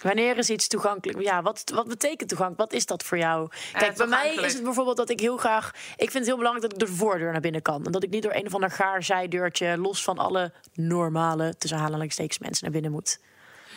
Wanneer 0.02 0.38
is 0.38 0.50
iets 0.50 0.68
toegankelijk? 0.68 1.20
Ja, 1.20 1.42
wat, 1.42 1.62
wat 1.74 1.88
betekent 1.88 2.28
toegankelijk? 2.28 2.70
Wat 2.70 2.80
is 2.80 2.86
dat 2.86 3.02
voor 3.02 3.18
jou? 3.18 3.48
Kijk, 3.72 3.96
bij 3.96 4.06
mij 4.06 4.34
is 4.34 4.52
het 4.54 4.62
bijvoorbeeld 4.62 4.96
dat 4.96 5.10
ik 5.10 5.20
heel 5.20 5.36
graag... 5.36 5.70
Ik 5.96 6.10
vind 6.10 6.12
het 6.12 6.26
heel 6.26 6.36
belangrijk 6.36 6.62
dat 6.62 6.72
ik 6.72 6.78
door 6.78 6.96
de 6.96 7.02
voordeur 7.02 7.32
naar 7.32 7.40
binnen 7.40 7.62
kan. 7.62 7.86
En 7.86 7.92
dat 7.92 8.02
ik 8.02 8.10
niet 8.10 8.22
door 8.22 8.34
een 8.34 8.46
of 8.46 8.54
ander 8.54 8.70
gaar 8.70 9.02
zijdeurtje... 9.02 9.78
los 9.78 10.04
van 10.04 10.18
alle 10.18 10.52
normale, 10.74 11.54
tussen 11.58 11.78
aanhalingstekens, 11.78 12.38
mensen 12.38 12.62
naar 12.64 12.72
binnen 12.72 12.90
moet. 12.90 13.18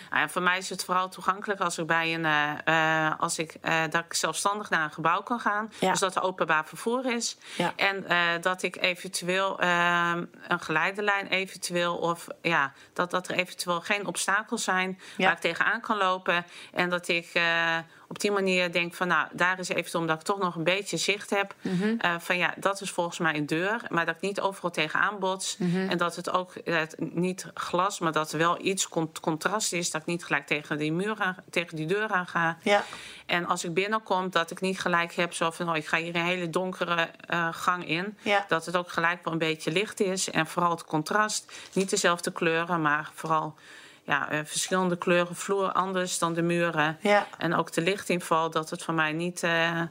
Nou 0.09 0.21
ja, 0.21 0.29
voor 0.29 0.41
mij 0.41 0.57
is 0.57 0.69
het 0.69 0.83
vooral 0.83 1.09
toegankelijk 1.09 1.59
als 1.59 1.77
ik 1.77 1.87
bij 1.87 2.13
een 2.13 2.25
eh, 2.25 3.05
eh, 3.05 3.19
als 3.19 3.39
ik 3.39 3.57
eh, 3.61 3.81
dat 3.89 4.05
ik 4.05 4.13
zelfstandig 4.13 4.69
naar 4.69 4.83
een 4.83 4.91
gebouw 4.91 5.21
kan 5.21 5.39
gaan. 5.39 5.71
Ja. 5.79 5.91
Dus 5.91 5.99
dat 5.99 6.15
er 6.15 6.21
openbaar 6.21 6.65
vervoer 6.65 7.05
is. 7.05 7.37
Ja. 7.57 7.73
En 7.75 8.05
dat 8.41 8.63
ik 8.63 8.75
eventueel 8.75 9.59
eh, 9.59 10.13
een 10.47 10.59
geleidelijn 10.59 11.27
eventueel 11.27 11.97
of 11.97 12.27
ja, 12.41 12.73
dat, 12.93 13.11
dat 13.11 13.27
er 13.27 13.35
eventueel 13.35 13.81
geen 13.81 14.07
obstakels 14.07 14.63
zijn 14.63 14.99
waar 15.17 15.31
ik 15.31 15.39
tegenaan 15.39 15.81
kan 15.81 15.97
lopen. 15.97 16.45
En 16.73 16.89
dat 16.89 17.07
ik 17.07 17.31
op 18.15 18.21
die 18.21 18.31
manier 18.31 18.71
denk 18.71 18.93
van 18.93 19.07
nou, 19.07 19.27
daar 19.31 19.59
is 19.59 19.69
eventueel 19.69 20.01
omdat 20.01 20.19
ik 20.19 20.25
toch 20.25 20.39
nog 20.39 20.55
een 20.55 20.63
beetje 20.63 20.97
zicht 20.97 21.29
heb. 21.29 21.55
Mhm. 21.61 21.95
eh, 21.97 22.15
van 22.19 22.37
ja, 22.37 22.53
dat 22.57 22.81
is 22.81 22.89
volgens 22.91 23.17
mij 23.17 23.35
een 23.35 23.45
deur. 23.45 23.81
Maar 23.89 24.05
dat 24.05 24.15
ik 24.15 24.21
niet 24.21 24.41
overal 24.41 24.71
tegenaan 24.71 25.19
bots. 25.19 25.57
Mhm. 25.57 25.89
En 25.89 25.97
dat 25.97 26.15
het 26.15 26.31
ook 26.31 26.55
eh, 26.55 26.75
het 26.77 26.95
niet 26.99 27.45
glas, 27.53 27.99
maar 27.99 28.11
dat 28.11 28.31
er 28.31 28.37
wel 28.37 28.65
iets 28.65 28.87
cont- 28.89 29.19
contrast 29.19 29.73
is. 29.73 29.91
Dat 29.91 30.01
ik 30.01 30.07
niet 30.07 30.25
gelijk 30.25 30.47
tegen 30.47 30.77
die 30.77 30.91
muur 30.91 31.15
aan, 31.19 31.35
tegen 31.49 31.75
die 31.75 31.85
deur 31.85 32.07
aan 32.07 32.27
ga. 32.27 32.57
Ja. 32.61 32.83
En 33.25 33.45
als 33.45 33.63
ik 33.63 33.73
binnenkom, 33.73 34.29
dat 34.29 34.51
ik 34.51 34.61
niet 34.61 34.79
gelijk 34.79 35.13
heb 35.13 35.33
zo 35.33 35.51
van... 35.51 35.69
Oh, 35.69 35.75
ik 35.75 35.87
ga 35.87 35.97
hier 35.97 36.15
een 36.15 36.25
hele 36.25 36.49
donkere 36.49 37.09
eh, 37.27 37.47
gang 37.51 37.87
in. 37.87 38.17
Ja. 38.21 38.45
Dat 38.47 38.65
het 38.65 38.77
ook 38.77 38.89
gelijk 38.91 39.23
wel 39.23 39.33
een 39.33 39.39
beetje 39.39 39.71
licht 39.71 39.99
is. 39.99 40.29
En 40.29 40.47
vooral 40.47 40.71
het 40.71 40.85
contrast. 40.85 41.51
Niet 41.73 41.89
dezelfde 41.89 42.31
kleuren, 42.31 42.81
maar 42.81 43.09
vooral 43.13 43.55
ja, 44.05 44.29
eh, 44.29 44.39
verschillende 44.43 44.97
kleuren. 44.97 45.35
Vloer 45.35 45.71
anders 45.71 46.19
dan 46.19 46.33
de 46.33 46.41
muren. 46.41 46.97
Ja. 47.01 47.27
En 47.37 47.53
ook 47.55 47.71
de 47.71 47.81
lichtinval, 47.81 48.49
dat 48.49 48.69
het 48.69 48.83
voor 48.83 48.93
mij 48.93 49.11
niet... 49.11 49.43
eh, 49.43 49.81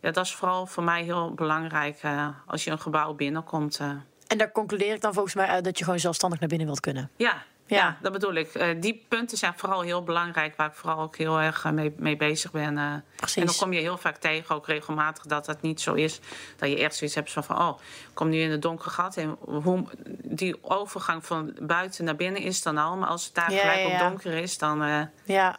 ja, 0.00 0.10
dat 0.10 0.24
is 0.24 0.34
vooral 0.34 0.66
voor 0.66 0.82
mij 0.82 1.02
heel 1.02 1.34
belangrijk 1.34 1.98
eh, 2.02 2.28
als 2.46 2.64
je 2.64 2.70
een 2.70 2.80
gebouw 2.80 3.14
binnenkomt. 3.14 3.80
En 4.26 4.38
daar 4.38 4.52
concludeer 4.52 4.94
ik 4.94 5.00
dan 5.00 5.12
volgens 5.12 5.34
mij 5.34 5.46
uit 5.46 5.64
dat 5.64 5.78
je 5.78 5.84
gewoon 5.84 5.98
zelfstandig 5.98 6.40
naar 6.40 6.48
binnen 6.48 6.66
wilt 6.66 6.80
kunnen. 6.80 7.10
Ja, 7.16 7.42
Ja. 7.76 7.96
dat 8.02 8.12
bedoel 8.12 8.34
ik. 8.34 8.54
Eh, 8.54 8.68
die 8.80 9.04
punten 9.08 9.38
zijn 9.38 9.52
vooral 9.56 9.80
heel 9.80 10.02
belangrijk, 10.02 10.56
waar 10.56 10.66
ik 10.66 10.74
vooral 10.74 10.98
ook 11.00 11.16
heel 11.16 11.40
erg 11.40 11.64
eh, 11.64 11.72
mee, 11.72 11.94
mee 11.96 12.16
bezig 12.16 12.50
ben. 12.50 12.78
eh. 12.78 12.94
Precies. 13.16 13.36
En 13.36 13.46
dan 13.46 13.54
kom 13.54 13.72
je 13.72 13.80
heel 13.80 13.98
vaak 13.98 14.16
tegen, 14.16 14.54
ook 14.54 14.66
regelmatig, 14.66 15.24
dat 15.26 15.44
dat 15.44 15.62
niet 15.62 15.80
zo 15.80 15.94
is. 15.94 16.20
Dat 16.56 16.68
je 16.68 16.78
echt 16.78 16.94
zoiets 16.96 17.16
hebt 17.16 17.32
van, 17.32 17.44
van 17.44 17.58
oh, 17.58 17.78
ik 18.08 18.14
kom 18.14 18.28
nu 18.28 18.40
in 18.40 18.50
het 18.50 18.62
donkere 18.62 18.90
gat. 18.90 19.16
En 19.16 19.36
hoe 19.44 19.84
die 20.22 20.64
overgang 20.64 21.24
van 21.26 21.56
buiten 21.60 22.04
naar 22.04 22.16
binnen 22.16 22.42
is 22.42 22.62
dan 22.62 22.78
al. 22.78 22.96
Maar 22.96 23.08
als 23.08 23.24
het 23.24 23.34
daar 23.34 23.52
Ja, 23.52 23.58
gelijk 23.58 23.88
ja, 23.88 24.08
donker 24.08 24.32
is, 24.32 24.58
dan... 24.58 25.08
Ja. 25.24 25.58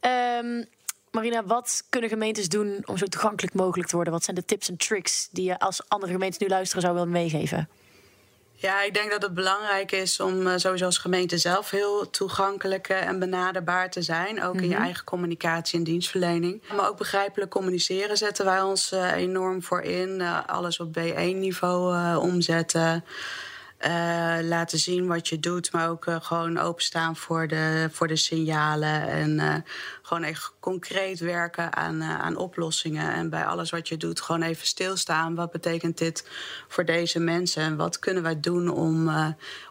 Ehm, 0.00 0.64
Marina, 1.10 1.44
wat 1.44 1.84
kunnen 1.88 2.10
gemeentes 2.10 2.48
doen 2.48 2.82
om 2.84 2.96
zo 2.96 3.06
toegankelijk 3.06 3.54
mogelijk 3.54 3.88
te 3.88 3.94
worden? 3.94 4.12
Wat 4.12 4.24
zijn 4.24 4.36
de 4.36 4.44
tips 4.44 4.68
en 4.68 4.76
tricks 4.76 5.28
die 5.30 5.44
je 5.44 5.58
als 5.58 5.88
andere 5.88 6.12
gemeentes 6.12 6.38
nu 6.38 6.48
luisteren 6.48 6.82
zou 6.82 6.94
willen 6.94 7.10
meegeven? 7.10 7.68
Ja, 8.62 8.82
ik 8.82 8.94
denk 8.94 9.10
dat 9.10 9.22
het 9.22 9.34
belangrijk 9.34 9.92
is 9.92 10.20
om 10.20 10.46
eh, 10.46 10.56
sowieso 10.56 10.84
als 10.84 10.98
gemeente 10.98 11.38
zelf 11.38 11.70
heel 11.70 12.10
toegankelijk 12.10 12.88
eh, 12.88 13.06
en 13.06 13.18
benaderbaar 13.18 13.90
te 13.90 14.02
zijn. 14.02 14.42
Ook 14.42 14.60
in 14.60 14.68
je 14.68 14.74
eigen 14.74 15.04
communicatie 15.04 15.78
en 15.78 15.84
dienstverlening. 15.84 16.62
Maar 16.76 16.88
ook 16.88 16.98
begrijpelijk 16.98 17.50
communiceren 17.50 18.16
zetten 18.16 18.44
wij 18.44 18.62
ons 18.62 18.92
eh, 18.92 19.12
enorm 19.12 19.62
voor 19.62 19.80
in. 19.82 20.22
Alles 20.46 20.80
op 20.80 20.98
B1-niveau 20.98 21.94
eh, 21.94 22.18
omzetten. 22.22 23.04
Eh, 23.82 24.38
laten 24.42 24.78
zien 24.78 25.06
wat 25.06 25.28
je 25.28 25.40
doet, 25.40 25.72
maar 25.72 25.88
ook 25.88 26.06
eh, 26.06 26.16
gewoon 26.20 26.58
openstaan 26.58 27.16
voor 27.16 27.48
de, 27.48 27.88
voor 27.92 28.08
de 28.08 28.16
signalen. 28.16 29.08
En 29.08 29.38
eh, 29.38 29.54
gewoon 30.02 30.22
echt 30.22 30.52
concreet 30.60 31.20
werken 31.20 31.76
aan, 31.76 32.02
aan 32.02 32.36
oplossingen. 32.36 33.12
En 33.12 33.30
bij 33.30 33.44
alles 33.44 33.70
wat 33.70 33.88
je 33.88 33.96
doet, 33.96 34.20
gewoon 34.20 34.42
even 34.42 34.66
stilstaan. 34.66 35.34
Wat 35.34 35.50
betekent 35.50 35.98
dit 35.98 36.28
voor 36.68 36.84
deze 36.84 37.18
mensen? 37.18 37.62
En 37.62 37.76
wat 37.76 37.98
kunnen 37.98 38.22
wij 38.22 38.40
doen 38.40 38.68
om 38.68 39.10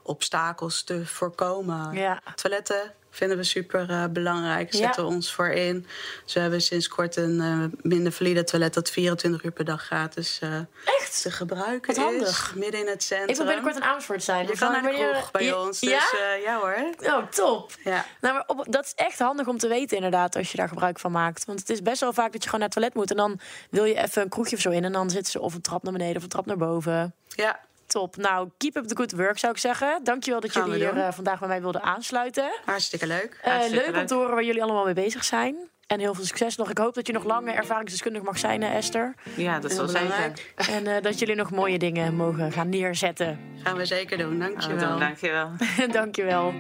obstakels 0.04 0.84
te 0.84 1.06
voorkomen? 1.06 1.94
Ja. 1.94 2.22
Toiletten 2.36 2.94
vinden 3.14 3.38
we 3.38 3.44
super 3.44 3.90
eh, 3.90 4.04
belangrijk. 4.10 4.72
Ja. 4.74 4.78
Zetten 4.78 5.04
we 5.04 5.10
ons 5.10 5.34
voor 5.34 5.48
in. 5.50 5.86
Dus 6.24 6.34
we 6.34 6.40
hebben 6.40 6.62
sinds 6.62 6.88
kort 6.88 7.16
een 7.16 7.40
eh, 7.40 7.82
minder 7.82 8.12
valide 8.12 8.44
toilet 8.44 8.74
dat 8.74 8.90
24 8.90 9.44
uur 9.44 9.52
per 9.52 9.66
dag 9.66 9.84
gratis 9.84 10.40
eh, 10.42 10.56
Echt? 10.86 11.22
te 11.22 11.32
gebruiken 11.32 11.96
Wat 11.96 12.04
handig. 12.06 12.52
is. 12.52 12.60
Midden 12.60 12.80
in 12.80 12.88
het 12.88 13.04
centrum. 13.04 13.30
Ik 13.30 13.36
wil 13.36 13.46
binnenkort 13.46 13.76
in 13.76 13.84
Amersfoort 13.84 14.24
zijn. 14.24 14.42
Je 14.42 14.48
Dus 14.48 14.60
kan 14.60 14.72
naar 14.72 14.82
de 14.82 15.10
kroeg 15.12 15.32
bij 15.32 15.54
ons. 15.54 15.80
Dus 15.80 15.90
Ja? 15.90 16.34
ja 16.44 16.60
hoor. 16.60 16.78
Oh, 17.04 17.28
top. 17.28 17.72
Ja. 17.84 18.06
Nou, 18.22 18.34
maar 18.34 18.44
op, 18.48 18.66
dat 18.70 18.86
is 18.86 18.94
echt 18.96 19.20
handig 19.20 19.48
om 19.48 19.58
te 19.58 19.68
weten 19.68 19.96
inderdaad, 19.96 20.36
als 20.36 20.52
je 20.52 20.58
daar 20.58 20.68
gebruik 20.68 21.00
van 21.00 21.12
maakt. 21.12 21.46
Want 21.46 21.60
het 21.60 21.70
is 21.70 21.82
best 21.82 22.00
wel 22.00 22.14
vaak 22.14 22.32
dat 22.32 22.44
je 22.44 22.50
gewoon 22.50 22.60
naar 22.60 22.70
het 22.70 22.78
toilet 22.78 22.96
moet... 22.96 23.10
en 23.12 23.18
dan 23.18 23.40
wil 23.70 23.84
je 23.86 24.02
even 24.02 24.22
een 24.22 24.30
kroegje 24.30 24.56
of 24.56 24.62
zo 24.62 24.70
in... 24.70 24.84
en 24.84 24.92
dan 24.92 25.10
zitten 25.10 25.32
ze 25.32 25.40
of 25.40 25.54
een 25.54 25.62
trap 25.62 25.84
naar 25.84 25.94
beneden 25.94 26.16
of 26.18 26.24
een 26.24 26.30
trap 26.30 26.46
naar 26.46 26.58
boven. 26.58 27.16
ja, 27.28 27.60
Top. 27.92 28.18
Nou, 28.18 28.50
keep 28.58 28.76
up 28.76 28.86
the 28.88 28.96
good 28.96 29.12
work, 29.12 29.38
zou 29.38 29.54
ik 29.54 29.60
zeggen. 29.60 30.00
Dankjewel 30.04 30.40
dat 30.40 30.52
Gaan 30.52 30.66
jullie 30.70 30.80
hier 30.90 30.98
eh, 30.98 31.12
vandaag 31.12 31.40
bij 31.40 31.48
mij 31.48 31.62
wilden 31.62 31.82
aansluiten. 31.82 32.52
hartstikke 32.66 33.08
leuk. 33.08 33.40
Eh, 33.42 33.52
Hartstikke 33.52 33.92
leuk 33.92 34.02
om 34.02 34.06
te 34.06 34.14
horen 34.14 34.32
waar 34.34 34.44
jullie 34.44 34.64
allemaal 34.64 34.86
mee 34.86 34.94
bezig 34.94 35.24
zijn. 35.24 35.56
En 35.88 36.00
heel 36.00 36.14
veel 36.14 36.26
succes 36.26 36.56
nog. 36.56 36.70
Ik 36.70 36.78
hoop 36.78 36.94
dat 36.94 37.08
je 37.08 37.14
nog 37.14 37.24
lang 37.24 37.50
ervaringsdeskundig 37.50 38.22
mag 38.22 38.38
zijn, 38.40 38.64
Esther. 38.64 39.14
ja, 39.36 39.60
dat 39.60 39.74
wel 39.74 39.88
zeker. 39.88 40.32
En 40.70 40.88
eh, 40.88 41.02
dat 41.02 41.20
jullie 41.20 41.36
nog 41.36 41.52
mooie 41.52 41.78
dingen 41.80 42.16
mogen 42.16 42.52
gaan 42.52 42.70
neerzetten. 42.70 43.40
Gaan 43.64 43.78
we 43.78 43.86
zeker 43.86 44.18
doen. 44.18 44.40
Dankjewel. 44.40 44.78
dan, 44.90 45.00
dankjewel. 45.00 45.50
Dankjewel. 45.92 46.54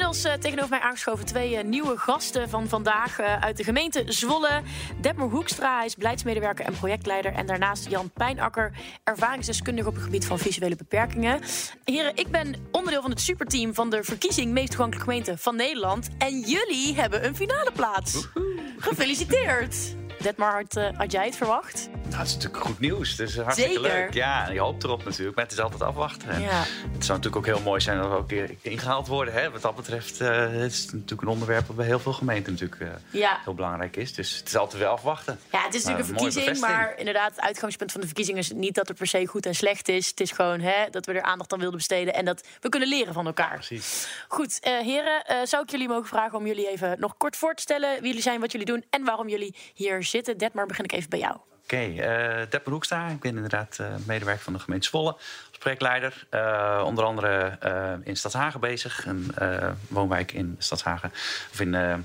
Inmiddels 0.00 0.32
eh, 0.32 0.40
tegenover 0.40 0.70
mij 0.70 0.80
aangeschoven 0.80 1.26
twee 1.26 1.56
eh, 1.56 1.64
nieuwe 1.64 1.98
gasten 1.98 2.48
van 2.48 2.68
vandaag 2.68 3.18
eh, 3.18 3.40
uit 3.40 3.56
de 3.56 3.64
gemeente 3.64 4.04
Zwolle. 4.06 4.62
Detmer 5.00 5.28
Hoekstra, 5.28 5.76
hij 5.76 5.86
is 5.86 5.96
beleidsmedewerker 5.96 6.64
en 6.64 6.72
projectleider. 6.72 7.32
En 7.32 7.46
daarnaast 7.46 7.90
Jan 7.90 8.10
Pijnakker, 8.10 8.72
ervaringsdeskundige 9.04 9.88
op 9.88 9.94
het 9.94 10.02
gebied 10.04 10.26
van 10.26 10.38
visuele 10.38 10.76
beperkingen. 10.76 11.40
Heren, 11.84 12.16
ik 12.16 12.30
ben 12.30 12.54
onderdeel 12.70 13.02
van 13.02 13.10
het 13.10 13.20
superteam 13.20 13.74
van 13.74 13.90
de 13.90 14.04
verkiezing 14.04 14.52
meest 14.52 14.70
toegankelijke 14.70 15.10
gemeente 15.10 15.38
van 15.38 15.56
Nederland. 15.56 16.08
En 16.18 16.40
jullie 16.40 16.94
hebben 16.94 17.24
een 17.24 17.36
finale 17.36 17.72
plaats. 17.72 18.28
Gefeliciteerd! 18.78 19.96
Detmar, 20.18 20.52
had, 20.52 20.92
had 20.96 21.12
jij 21.12 21.24
het 21.24 21.36
verwacht? 21.36 21.90
Nou, 22.10 22.22
het 22.22 22.28
is 22.28 22.34
natuurlijk 22.34 22.64
goed 22.64 22.80
nieuws. 22.80 23.16
Dus 23.16 23.36
hartstikke 23.36 23.72
Zeker. 23.72 23.88
leuk. 23.90 24.14
Ja, 24.14 24.48
je 24.50 24.58
hoopt 24.60 24.84
erop 24.84 25.04
natuurlijk. 25.04 25.36
Maar 25.36 25.44
het 25.44 25.54
is 25.54 25.60
altijd 25.60 25.82
afwachten. 25.82 26.28
En 26.28 26.40
Ja. 26.40 26.62
Het 26.92 27.04
zou 27.04 27.18
natuurlijk 27.18 27.36
ook 27.36 27.46
heel 27.46 27.60
mooi 27.64 27.80
zijn 27.80 27.98
dat 27.98 28.08
we 28.08 28.14
ook 28.14 28.20
een 28.20 28.26
keer 28.26 28.54
ingehaald 28.62 29.06
worden. 29.06 29.34
Hè? 29.34 29.50
Wat 29.50 29.62
dat 29.62 29.76
betreft 29.76 30.20
eh, 30.20 30.38
het 30.38 30.72
is 30.72 30.82
het 30.82 30.92
natuurlijk 30.92 31.22
een 31.22 31.28
onderwerp 31.28 31.66
dat 31.66 31.76
bij 31.76 31.86
heel 31.86 31.98
veel 31.98 32.12
gemeenten 32.12 32.52
natuurlijk 32.52 32.80
eh, 32.80 32.88
Ja. 33.20 33.40
heel 33.44 33.54
belangrijk 33.54 33.96
is. 33.96 34.14
Dus 34.14 34.36
het 34.36 34.46
is 34.46 34.56
altijd 34.56 34.82
wel 34.82 34.92
afwachten. 34.92 35.38
Ja, 35.52 35.62
het 35.64 35.74
is 35.74 35.84
natuurlijk 35.84 36.08
een 36.08 36.14
Nou, 36.14 36.32
verkiezing, 36.32 36.60
maar 36.66 36.94
inderdaad, 36.98 37.30
het 37.30 37.40
uitgangspunt 37.40 37.92
van 37.92 38.00
de 38.00 38.06
verkiezing 38.06 38.38
is 38.38 38.52
niet 38.52 38.74
dat 38.74 38.88
het 38.88 38.96
per 38.96 39.06
se 39.06 39.26
goed 39.26 39.46
en 39.46 39.54
slecht 39.54 39.88
is. 39.88 40.06
Het 40.08 40.20
is 40.20 40.30
gewoon 40.30 40.60
hè, 40.60 40.90
dat 40.90 41.06
we 41.06 41.12
er 41.12 41.22
aandacht 41.22 41.52
aan 41.52 41.58
wilden 41.58 41.76
besteden 41.78 42.14
en 42.14 42.24
dat 42.24 42.46
we 42.60 42.68
kunnen 42.68 42.88
leren 42.88 43.12
van 43.14 43.26
elkaar. 43.26 43.54
Precies. 43.54 44.08
Goed, 44.28 44.58
eh, 44.60 44.78
heren, 44.78 45.48
zou 45.48 45.62
ik 45.62 45.70
jullie 45.70 45.88
mogen 45.88 46.08
vragen 46.08 46.38
om 46.38 46.46
jullie 46.46 46.68
even 46.70 46.96
nog 47.00 47.16
kort 47.16 47.36
voor 47.36 47.54
te 47.54 47.62
stellen 47.62 47.94
wie 47.98 48.06
jullie 48.06 48.22
zijn, 48.22 48.40
wat 48.40 48.52
jullie 48.52 48.66
doen 48.66 48.84
en 48.90 49.04
waarom 49.04 49.28
jullie 49.28 49.54
hier 49.74 50.02
zitten. 50.04 50.38
Detmar, 50.38 50.66
begin 50.66 50.84
ik 50.84 50.92
even 50.92 51.10
bij 51.10 51.18
jou. 51.18 51.36
Oké, 51.70 52.02
eh 52.02 52.46
Depper 52.50 52.72
Hoekstra. 52.72 53.08
Ik 53.08 53.20
ben 53.20 53.34
inderdaad 53.34 53.78
eh, 53.78 53.86
medewerker 54.06 54.42
van 54.42 54.52
de 54.52 54.58
gemeente 54.58 54.86
Zwolle 54.86 55.16
projectleider. 55.60 56.26
Eh, 56.30 56.82
onder 56.84 57.04
andere 57.04 57.56
eh, 57.60 57.92
in 58.02 58.16
Stadshagen 58.16 58.60
bezig, 58.60 59.06
een 59.06 59.32
eh, 59.36 59.68
woonwijk 59.88 60.32
in 60.32 60.56
Stadshagen, 60.58 61.10
of 61.52 61.60
in, 61.60 61.74
eh, 61.74 61.92
eh, 61.92 61.98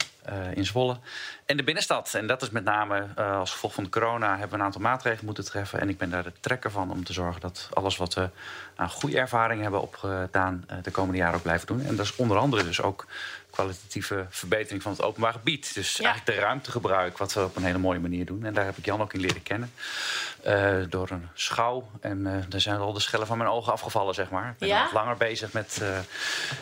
in 0.53 0.65
Zwolle. 0.65 0.97
En 1.45 1.57
de 1.57 1.63
binnenstad. 1.63 2.13
En 2.13 2.27
dat 2.27 2.41
is 2.41 2.49
met 2.49 2.63
name 2.63 3.05
eh, 3.15 3.37
als 3.37 3.51
gevolg 3.51 3.73
van 3.73 3.83
de 3.83 3.89
corona 3.89 4.29
hebben 4.29 4.49
we 4.49 4.55
een 4.55 4.61
aantal 4.61 4.81
maatregelen 4.81 5.25
moeten 5.25 5.45
treffen. 5.45 5.79
En 5.79 5.89
ik 5.89 5.97
ben 5.97 6.09
daar 6.09 6.23
de 6.23 6.31
trekker 6.39 6.71
van 6.71 6.91
om 6.91 7.03
te 7.03 7.13
zorgen 7.13 7.41
dat 7.41 7.69
alles 7.73 7.97
wat 7.97 8.13
we 8.13 8.29
aan 8.75 8.89
goede 8.89 9.17
ervaring 9.17 9.61
hebben 9.61 9.81
opgedaan 9.81 10.63
eh, 10.67 10.77
de 10.81 10.91
komende 10.91 11.17
jaren 11.17 11.35
ook 11.35 11.41
blijven 11.41 11.67
doen. 11.67 11.81
En 11.81 11.95
dat 11.95 12.05
is 12.05 12.15
onder 12.15 12.37
andere 12.37 12.63
dus 12.63 12.81
ook 12.81 13.05
kwalitatieve 13.55 14.25
verbetering 14.29 14.81
van 14.83 14.91
het 14.91 15.01
openbaar 15.01 15.31
gebied. 15.33 15.73
Dus 15.73 15.97
Ja. 15.97 16.03
eigenlijk 16.03 16.37
de 16.37 16.43
ruimtegebruik, 16.45 17.17
wat 17.17 17.33
we 17.33 17.43
op 17.43 17.55
een 17.55 17.63
hele 17.63 17.77
mooie 17.77 17.99
manier 17.99 18.25
doen. 18.25 18.43
En 18.45 18.53
daar 18.53 18.65
heb 18.65 18.77
ik 18.77 18.85
Jan 18.85 19.01
ook 19.01 19.13
in 19.13 19.19
leren 19.19 19.43
kennen. 19.43 19.71
eh, 20.43 20.75
door 20.89 21.09
een 21.09 21.27
schouw. 21.33 21.89
En 22.01 22.27
eh 22.27 22.43
daar 22.49 22.61
zijn 22.61 22.77
al 22.79 22.93
de 22.93 22.99
schellen 22.99 23.27
van 23.27 23.37
mijn 23.37 23.49
ogen 23.49 23.71
afgevallen, 23.71 24.13
zeg 24.13 24.29
maar. 24.29 24.49
Ik 24.49 24.57
ben 24.57 24.67
Ja? 24.67 24.89
langer 24.93 25.17
bezig 25.17 25.53
met, 25.53 25.79
eh 25.81 25.99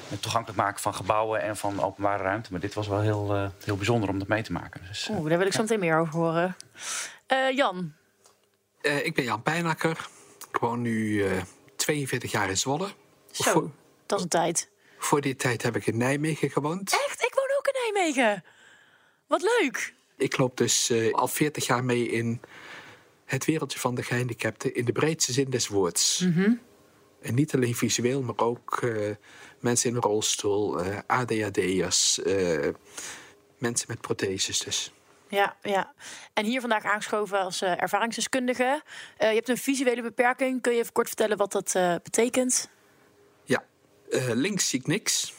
met 0.07 0.21
toegankelijk 0.21 0.59
maken 0.59 0.81
van 0.81 0.93
gebouwen 0.95 1.41
en 1.41 1.57
van 1.57 1.81
openbare 1.83 2.23
ruimte. 2.23 2.51
Maar 2.51 2.59
dit 2.59 2.73
was 2.73 2.87
wel 2.87 2.99
heel, 3.01 3.33
eh, 3.35 3.47
heel 3.63 3.75
bijzonder 3.75 4.09
om 4.09 4.19
dat 4.19 4.27
mee 4.27 4.41
te 4.43 4.51
maken. 4.51 4.81
Dus, 4.87 5.09
eh, 5.09 5.15
Oeh, 5.19 5.29
daar 5.29 5.37
wil 5.37 5.47
ik 5.47 5.53
zo 5.53 5.61
meteen 5.61 5.79
meer 5.79 5.97
over 5.97 6.13
horen. 6.13 6.55
Eh, 7.27 7.51
Jan, 7.55 7.93
Eh, 8.81 9.05
ik 9.05 9.15
ben 9.15 9.23
Jan 9.23 9.41
Pijnakker. 9.41 10.07
Ik 10.51 10.57
woon 10.59 10.81
nu 10.81 11.23
eh 11.25 11.31
42 11.75 12.31
jaar 12.31 12.49
in 12.49 12.57
Zwolle. 12.57 12.87
zo, 13.31 13.71
dat 14.05 14.17
is 14.17 14.23
een 14.23 14.29
tijd. 14.29 14.69
Voor 15.05 15.21
die 15.21 15.35
tijd 15.35 15.61
heb 15.61 15.75
ik 15.75 15.87
in 15.87 15.97
Nijmegen 15.97 16.49
gewoond. 16.49 16.91
Echt, 17.07 17.21
ik 17.21 17.33
woon 17.33 17.57
ook 17.57 17.67
in 17.67 17.93
Nijmegen. 17.93 18.43
Wat 19.27 19.41
leuk. 19.41 19.93
Ik 20.17 20.37
loop 20.37 20.57
dus 20.57 20.89
eh, 20.89 21.13
al 21.13 21.27
40 21.27 21.65
jaar 21.65 21.83
mee 21.83 22.09
in 22.09 22.41
het 23.25 23.45
wereldje 23.45 23.79
van 23.79 23.95
de 23.95 24.03
gehandicapten 24.03 24.75
in 24.75 24.85
de 24.85 24.91
breedste 24.91 25.33
zin 25.33 25.49
des 25.49 25.67
woords. 25.67 26.25
En 27.21 27.35
niet 27.35 27.53
alleen 27.55 27.75
visueel, 27.75 28.21
maar 28.21 28.37
ook 28.37 28.81
eh, 28.81 29.15
mensen 29.59 29.89
in 29.89 29.95
een 29.95 30.01
rolstoel, 30.01 30.79
eh, 30.79 30.97
ADHD'ers, 31.07 32.19
mensen 33.57 33.85
met 33.87 34.01
protheses 34.01 34.59
dus. 34.59 34.93
Ja, 35.27 35.55
ja. 35.61 35.93
En 36.33 36.45
hier 36.45 36.59
vandaag 36.59 36.83
aangeschoven 36.83 37.39
als 37.39 37.61
ervaringsdeskundige. 37.61 38.81
Je 39.17 39.25
hebt 39.25 39.49
een 39.49 39.57
visuele 39.57 40.01
beperking. 40.01 40.61
Kun 40.61 40.73
je 40.73 40.79
even 40.79 40.93
kort 40.93 41.07
vertellen 41.07 41.37
wat 41.37 41.51
dat 41.51 41.73
betekent? 42.03 42.69
Eh, 44.13 44.29
links 44.33 44.69
zie 44.69 44.79
ik 44.79 44.87
niks. 44.87 45.33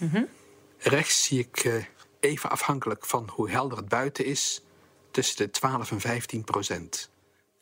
Rechts 0.79 1.25
zie 1.25 1.39
ik 1.39 1.57
eh, 1.59 1.85
even 2.21 2.51
afhankelijk 2.51 3.05
van 3.07 3.29
hoe 3.33 3.51
helder 3.51 3.79
het 3.79 3.89
buiten 3.89 4.25
is, 4.25 4.63
tussen 5.11 5.37
de 5.37 5.51
12 5.51 5.91
en 5.91 6.01
15 6.01 6.45
procent. 6.45 7.11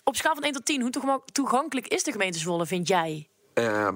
Op 0.05 0.17
schaal 0.17 0.35
van 0.35 0.43
1 0.45 0.53
tot 0.53 0.65
10, 0.65 0.81
hoe 0.81 1.21
toegankelijk 1.33 1.87
is 1.89 2.03
de 2.03 2.13
gemeente 2.13 2.39
Zwolle, 2.39 2.67
vind 2.67 2.89
jij? 2.89 3.29
Eh, 3.55 3.89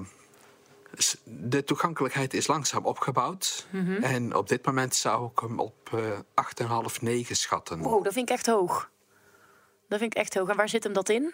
s- 0.93 1.17
de 1.23 1.63
toegankelijkheid 1.63 2.33
is 2.33 2.47
langzaam 2.47 2.85
opgebouwd. 2.85 3.67
En 4.01 4.35
op 4.35 4.47
dit 4.49 4.65
moment 4.65 4.95
zou 4.95 5.29
ik 5.31 5.39
hem 5.39 5.59
op 5.59 5.89
eh 5.93 6.19
8,5, 6.33 7.01
9 7.01 7.35
schatten. 7.35 7.79
Wow, 7.79 8.03
dat 8.03 8.13
vind 8.13 8.29
ik 8.29 8.35
echt 8.35 8.45
hoog. 8.45 8.89
Dat 9.89 9.99
vind 9.99 10.13
ik 10.15 10.19
echt 10.21 10.33
hoog. 10.33 10.49
En 10.49 10.55
waar 10.55 10.69
zit 10.69 10.83
hem 10.83 10.93
dat 10.93 11.09
in? 11.09 11.33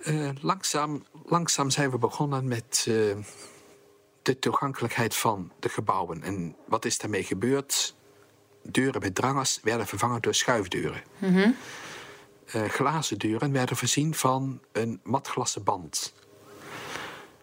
Eh, 0.00 0.28
langzaam, 0.40 1.04
langzaam 1.24 1.70
zijn 1.70 1.90
we 1.90 1.98
begonnen 1.98 2.48
met 2.48 2.86
de 4.24 4.38
toegankelijkheid 4.38 5.14
van 5.16 5.52
de 5.58 5.68
gebouwen. 5.68 6.22
En 6.22 6.56
wat 6.66 6.84
is 6.84 6.98
daarmee 6.98 7.24
gebeurd? 7.24 7.94
Deuren 8.62 9.00
met 9.00 9.14
drangers 9.14 9.60
werden 9.62 9.86
vervangen 9.86 10.22
door 10.22 10.34
schuifdeuren. 10.34 11.02
Eh, 12.46 12.64
glazen 12.64 13.18
deuren 13.18 13.52
werden 13.52 13.76
voorzien 13.76 14.14
van 14.14 14.60
een 14.72 15.00
matglassen 15.02 15.62
band. 15.64 16.14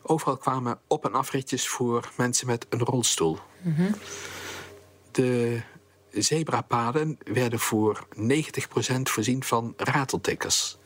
Overal 0.02 0.38
kwamen 0.38 0.80
op- 0.88 1.06
en 1.06 1.14
afritjes 1.14 1.68
voor 1.68 2.12
mensen 2.18 2.48
met 2.48 2.66
een 2.70 2.80
rolstoel. 2.80 3.38
De 5.12 5.62
zebrapaden 6.10 7.18
werden 7.24 7.60
voor 7.60 8.08
90% 8.16 9.10
voorzien 9.10 9.44
van 9.44 9.74
rateltikkers. 9.78 10.78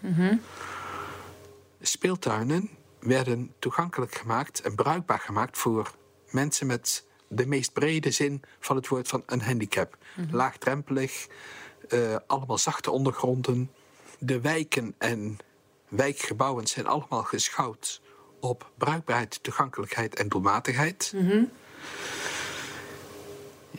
Speeltuinen 1.81 2.69
werden 3.05 3.53
toegankelijk 3.59 4.15
gemaakt 4.15 4.61
en 4.61 4.75
bruikbaar 4.75 5.19
gemaakt 5.19 5.57
voor 5.57 5.95
mensen 6.29 6.67
met 6.67 7.05
de 7.27 7.47
meest 7.47 7.73
brede 7.73 8.11
zin 8.11 8.41
van 8.59 8.75
het 8.75 8.87
woord 8.87 9.07
van 9.07 9.23
een 9.25 9.41
handicap. 9.41 9.97
Laagdrempelig, 10.31 11.27
eh, 11.89 12.15
allemaal 12.27 12.57
zachte 12.57 12.91
ondergronden. 12.91 13.71
De 14.19 14.41
wijken 14.41 14.95
en 14.97 15.37
wijkgebouwen 15.87 16.67
zijn 16.67 16.87
allemaal 16.87 17.23
geschouwd 17.23 18.01
op 18.39 18.71
bruikbaarheid, 18.77 19.43
toegankelijkheid 19.43 20.15
en 20.15 20.29
doelmatigheid. 20.29 21.13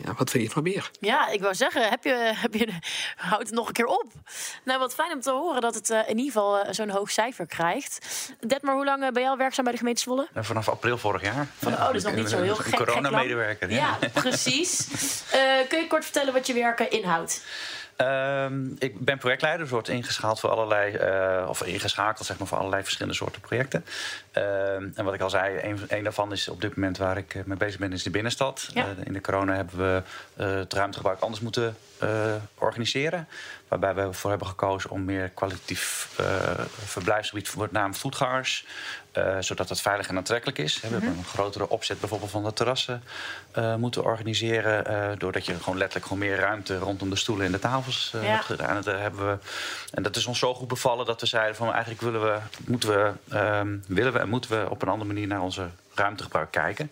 Ja, 0.05 0.13
wat 0.17 0.31
wil 0.31 0.41
je 0.41 0.49
nog 0.55 0.63
meer? 0.63 0.91
Ja, 0.99 1.27
ik 1.27 1.41
wou 1.41 1.55
zeggen, 1.55 1.89
heb 1.89 2.03
je, 2.03 2.13
heb 2.35 2.53
je, 2.53 2.67
houd 3.29 3.41
het 3.41 3.51
nog 3.51 3.67
een 3.67 3.73
keer 3.73 3.85
op. 3.85 4.11
Nou, 4.63 4.79
wat 4.79 4.93
fijn 4.93 5.11
om 5.13 5.21
te 5.21 5.31
horen 5.31 5.61
dat 5.61 5.75
het 5.75 5.89
eh, 5.89 5.99
in 5.99 6.17
ieder 6.17 6.25
geval 6.33 6.59
eh, 6.59 6.73
zo'n 6.73 6.89
hoog 6.89 7.11
cijfer 7.11 7.45
krijgt. 7.47 8.05
Detmar, 8.39 8.75
hoe 8.75 8.85
lang 8.85 9.03
eh, 9.03 9.09
ben 9.11 9.21
jij 9.21 9.31
al 9.31 9.37
werkzaam 9.37 9.63
bij 9.63 9.73
de 9.73 9.79
gemeente 9.79 10.01
Zwolle? 10.01 10.27
En 10.33 10.45
vanaf 10.45 10.69
april 10.69 10.97
vorig 10.97 11.21
jaar. 11.21 11.47
Oh, 11.65 11.85
dat 11.85 11.95
is 11.95 12.03
nog 12.03 12.15
niet 12.15 12.29
zo 12.29 12.41
heel 12.41 12.55
gek. 12.65 12.75
coronamedewerker. 12.75 13.71
Ja, 13.71 13.97
precies. 14.13 14.87
Eh, 15.31 15.67
kun 15.69 15.79
je 15.79 15.87
kort 15.87 16.03
vertellen 16.03 16.33
wat 16.33 16.47
je 16.47 16.53
werken 16.53 16.91
inhoudt? 16.91 17.41
Ehm, 17.97 18.65
ik 18.79 18.99
ben 18.99 19.17
projectleider, 19.17 19.61
dus 19.61 19.71
wordt 19.71 19.89
ingeschaald 19.89 20.39
voor 20.39 20.49
allerlei, 20.49 20.93
eh, 20.93 21.49
of 21.49 21.63
ingeschakeld 21.63 22.25
zeg 22.25 22.37
maar, 22.37 22.47
voor 22.47 22.57
allerlei 22.57 22.83
verschillende 22.83 23.17
soorten 23.17 23.41
projecten. 23.41 23.85
Ehm, 24.31 24.87
en 24.95 25.05
wat 25.05 25.13
ik 25.13 25.21
al 25.21 25.29
zei, 25.29 25.59
een, 25.61 25.79
een 25.87 26.03
daarvan 26.03 26.31
is 26.31 26.49
op 26.49 26.61
dit 26.61 26.75
moment 26.75 26.97
waar 26.97 27.17
ik 27.17 27.35
eh, 27.35 27.43
mee 27.45 27.57
bezig 27.57 27.79
ben, 27.79 27.93
is 27.93 28.03
de 28.03 28.09
binnenstad. 28.09 28.69
Ja. 28.73 28.83
Eh, 28.83 29.05
in 29.05 29.13
de 29.13 29.21
corona 29.21 29.55
hebben 29.55 29.77
we 29.77 30.01
het 30.43 30.73
ruimtegebruik 30.73 31.19
anders 31.19 31.41
moeten 31.41 31.77
organiseren. 32.57 33.27
Waarbij 33.67 33.95
we 33.95 34.01
ervoor 34.01 34.29
hebben 34.29 34.47
gekozen 34.47 34.89
om 34.89 35.05
meer 35.05 35.29
kwalitatief 35.29 36.09
verblijfsgebied 36.85 37.49
voor 37.49 37.61
met 37.61 37.71
name 37.71 37.93
voetgangers. 37.93 38.65
Eh, 39.17 39.37
zodat 39.39 39.69
het 39.69 39.81
veilig 39.81 40.07
en 40.07 40.17
aantrekkelijk 40.17 40.57
is. 40.57 40.79
We 40.81 40.87
hebben 40.87 41.09
een 41.09 41.23
grotere 41.25 41.69
opzet 41.69 41.99
bijvoorbeeld 41.99 42.31
van 42.31 42.43
de 42.43 42.53
terrassen 42.53 43.03
eh, 43.51 43.75
moeten 43.75 44.03
organiseren. 44.03 44.85
eh, 44.85 45.09
doordat 45.17 45.45
je 45.45 45.55
gewoon 45.59 45.77
letterlijk 45.77 46.05
gewoon 46.05 46.27
meer 46.27 46.37
ruimte 46.37 46.77
rondom 46.77 47.09
de 47.09 47.15
stoelen 47.15 47.45
en 47.45 47.51
de 47.51 47.59
tafels 47.59 48.09
Ja. 48.13 48.19
hebt 48.19 48.45
gedaan. 48.45 48.75
En, 48.75 48.81
dat 48.81 48.99
hebben 48.99 49.27
we, 49.31 49.37
en 49.93 50.03
dat 50.03 50.15
is 50.15 50.25
ons 50.25 50.39
zo 50.39 50.53
goed 50.53 50.67
bevallen 50.67 51.05
dat 51.05 51.21
we 51.21 51.27
zeiden 51.27 51.55
van 51.55 51.71
eigenlijk 51.71 52.01
willen 52.01 52.21
we, 52.21 52.37
moeten 52.65 52.89
we, 52.89 53.11
ehm, 53.35 53.77
willen 53.87 54.13
we 54.13 54.19
en 54.19 54.29
moeten 54.29 54.49
we 54.49 54.69
op 54.69 54.81
een 54.81 54.87
andere 54.87 55.13
manier 55.13 55.27
naar 55.27 55.41
onze 55.41 55.67
ruimtegebruik 55.93 56.51
kijken. 56.51 56.91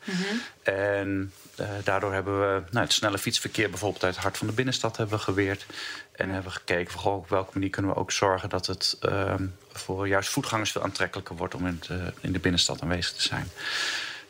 En 0.63 1.33
eh, 1.55 1.67
daardoor 1.83 2.13
hebben 2.13 2.39
we 2.39 2.61
nou, 2.71 2.85
het 2.85 2.93
snelle 2.93 3.17
fietsverkeer 3.17 3.69
bijvoorbeeld 3.69 4.03
uit 4.03 4.13
het 4.13 4.23
hart 4.23 4.37
van 4.37 4.47
de 4.47 4.53
binnenstad 4.53 4.97
hebben 4.97 5.17
we 5.17 5.23
geweerd. 5.23 5.65
En 6.11 6.29
hebben 6.29 6.51
we 6.51 6.57
gekeken 6.57 6.91
van 6.91 7.01
goh, 7.01 7.15
op 7.15 7.29
welke 7.29 7.51
manier 7.53 7.69
kunnen 7.69 7.91
we 7.91 7.97
ook 7.97 8.11
zorgen 8.11 8.49
dat 8.49 8.65
het 8.65 8.97
ehm, 8.99 9.45
voor 9.79 10.07
juist 10.07 10.29
voetgangers 10.29 10.71
veel 10.71 10.83
aantrekkelijker 10.83 11.35
wordt 11.35 11.55
om 11.55 11.67
in, 11.67 11.79
het, 11.81 11.89
eh, 11.99 12.07
in 12.21 12.31
de 12.31 12.39
binnenstad 12.39 12.81
aanwezig 12.81 13.13
te 13.13 13.21
zijn. 13.21 13.49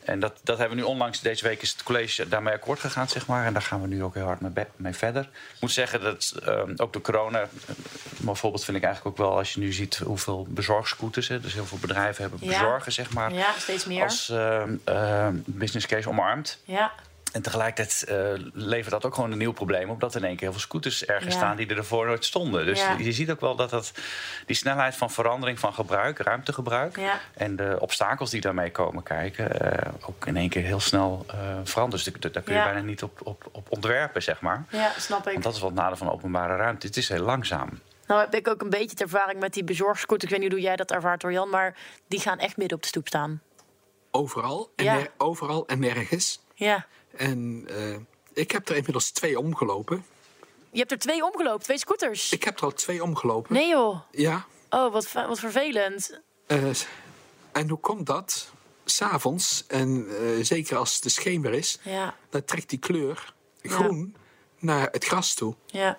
En 0.04 0.20
dat, 0.20 0.40
dat 0.42 0.58
hebben 0.58 0.76
we 0.76 0.82
nu 0.82 0.88
onlangs, 0.88 1.20
deze 1.20 1.44
week 1.48 1.62
is 1.62 1.70
het 1.70 1.82
college 1.82 2.28
daarmee 2.28 2.54
akkoord 2.54 2.80
gegaan, 2.80 3.08
zeg 3.08 3.26
maar. 3.26 3.46
En 3.46 3.52
daar 3.52 3.62
gaan 3.62 3.80
we 3.82 3.86
nu 3.88 4.02
ook 4.02 4.14
heel 4.14 4.24
hard 4.24 4.40
mee, 4.40 4.64
mee 4.76 4.92
verder. 4.94 5.22
Ik 5.22 5.60
moet 5.60 5.70
zeggen 5.72 6.00
dat 6.00 6.34
ehm, 6.44 6.72
ook 6.76 6.92
door 6.92 7.02
corona, 7.02 7.40
eh, 7.40 7.48
een 8.26 8.36
voorbeeld 8.36 8.64
vind 8.64 8.76
ik 8.76 8.82
eigenlijk 8.84 9.18
ook 9.20 9.26
wel 9.26 9.36
als 9.38 9.52
je 9.52 9.60
nu 9.60 9.72
ziet 9.72 9.96
hoeveel 9.96 10.46
bezorgscooters, 10.50 11.28
hè, 11.28 11.40
dus 11.40 11.52
heel 11.54 11.66
veel 11.66 11.78
bedrijven 11.78 12.22
hebben 12.22 12.40
Ja. 12.42 12.46
bezorgen, 12.58 12.92
zeg 12.92 13.12
maar, 13.12 13.32
Ja, 13.34 13.52
steeds 13.58 13.84
meer. 13.84 14.02
als 14.02 14.28
ehm, 14.28 14.74
ehm, 14.84 15.34
business 15.44 15.86
case 15.86 16.08
omarmd. 16.08 16.58
Ja, 16.64 16.92
En 17.32 17.42
tegelijkertijd 17.42 18.04
eh, 18.08 18.16
levert 18.52 18.90
dat 18.90 19.04
ook 19.04 19.14
gewoon 19.14 19.32
een 19.32 19.38
nieuw 19.38 19.52
probleem 19.52 19.90
op. 19.90 20.00
Dat 20.00 20.14
er 20.14 20.20
in 20.20 20.26
één 20.26 20.34
keer 20.36 20.42
heel 20.44 20.52
veel 20.52 20.60
scooters 20.66 21.04
ergens 21.04 21.32
Ja. 21.34 21.40
staan 21.40 21.56
die 21.56 21.66
er 21.66 21.76
ervoor 21.76 22.06
nooit 22.06 22.24
stonden. 22.24 22.66
Dus 22.66 22.80
Ja. 22.80 22.96
je 22.98 23.12
ziet 23.12 23.30
ook 23.30 23.40
wel 23.40 23.56
dat, 23.56 23.70
dat 23.70 23.92
die 24.46 24.56
snelheid 24.56 24.96
van 24.96 25.10
verandering 25.10 25.58
van 25.58 25.74
gebruik, 25.74 26.18
ruimtegebruik. 26.18 26.96
Ja. 26.98 27.20
En 27.34 27.56
de 27.56 27.76
obstakels 27.80 28.30
die 28.30 28.40
daarmee 28.40 28.70
komen 28.70 29.02
kijken, 29.02 29.60
eh, 29.60 29.92
ook 30.08 30.26
in 30.26 30.36
één 30.36 30.48
keer 30.48 30.62
heel 30.62 30.80
snel 30.80 31.24
eh 31.28 31.36
veranderen. 31.64 32.04
Dus 32.04 32.14
daar- 32.32 32.42
kun 32.42 32.52
je 32.54 32.58
Ja. 32.58 32.64
bijna 32.64 32.80
niet 32.80 33.02
op, 33.02 33.20
op, 33.24 33.48
op 33.52 33.66
ontwerpen, 33.72 34.22
zeg 34.22 34.40
maar. 34.40 34.64
ja, 34.70 34.92
snap 34.98 35.26
ik. 35.26 35.32
Want 35.32 35.44
dat 35.44 35.54
is 35.54 35.60
wat 35.60 35.70
het 35.70 35.78
nadeel 35.78 35.96
van 35.96 36.10
openbare 36.10 36.56
ruimte. 36.56 36.86
Het 36.86 36.96
is 36.96 37.08
heel 37.08 37.22
langzaam. 37.24 37.80
Nou 38.06 38.20
heb 38.20 38.34
ik 38.34 38.48
ook 38.48 38.62
een 38.62 38.70
beetje 38.70 38.96
de 38.96 39.02
ervaring 39.04 39.40
met 39.40 39.52
die 39.54 39.64
bezorgscooters. 39.64 40.24
Ik 40.32 40.38
weet 40.38 40.40
niet 40.48 40.52
hoe 40.58 40.66
jij 40.66 40.76
dat 40.76 40.90
ervaart 40.90 41.22
hoor 41.22 41.32
Jan, 41.32 41.50
maar 41.50 41.74
die 42.08 42.20
gaan 42.20 42.38
echt 42.38 42.56
midden 42.56 42.76
op 42.76 42.82
de 42.82 42.88
stoep 42.88 43.06
staan. 43.06 43.40
Overal 44.10 44.72
en, 44.76 45.08
overal 45.16 45.66
en 45.66 45.78
nergens. 45.80 46.40
Ja. 46.54 46.86
En 47.16 47.64
eh, 47.68 47.96
ik 48.32 48.50
heb 48.50 48.68
er 48.68 48.76
inmiddels 48.76 49.10
twee 49.10 49.38
omgelopen. 49.38 50.04
Je 50.70 50.78
hebt 50.78 50.90
er 50.92 50.98
twee 50.98 51.24
omgelopen, 51.24 51.62
twee 51.64 51.78
scooters. 51.78 52.32
Ik 52.32 52.44
heb 52.44 52.56
er 52.58 52.64
al 52.64 52.72
twee 52.72 53.02
omgelopen. 53.02 53.52
Nee 53.54 53.68
joh. 53.68 54.00
Ja. 54.10 54.46
Oh, 54.70 54.92
wat, 54.92 55.12
wat 55.12 55.38
vervelend. 55.38 56.20
eh, 56.46 56.70
en 57.52 57.68
hoe 57.68 57.78
komt 57.78 58.06
dat? 58.06 58.50
S'avonds, 58.84 59.64
en 59.66 60.06
eh, 60.18 60.44
zeker 60.44 60.76
als 60.76 61.00
de 61.00 61.08
schemer 61.08 61.52
is, 61.52 61.78
Ja, 61.82 62.14
dan 62.30 62.44
trekt 62.44 62.68
die 62.70 62.78
kleur 62.78 63.34
groen 63.62 64.16
naar 64.58 64.88
het 64.92 65.04
gras 65.04 65.34
toe. 65.34 65.54
ja, 65.66 65.98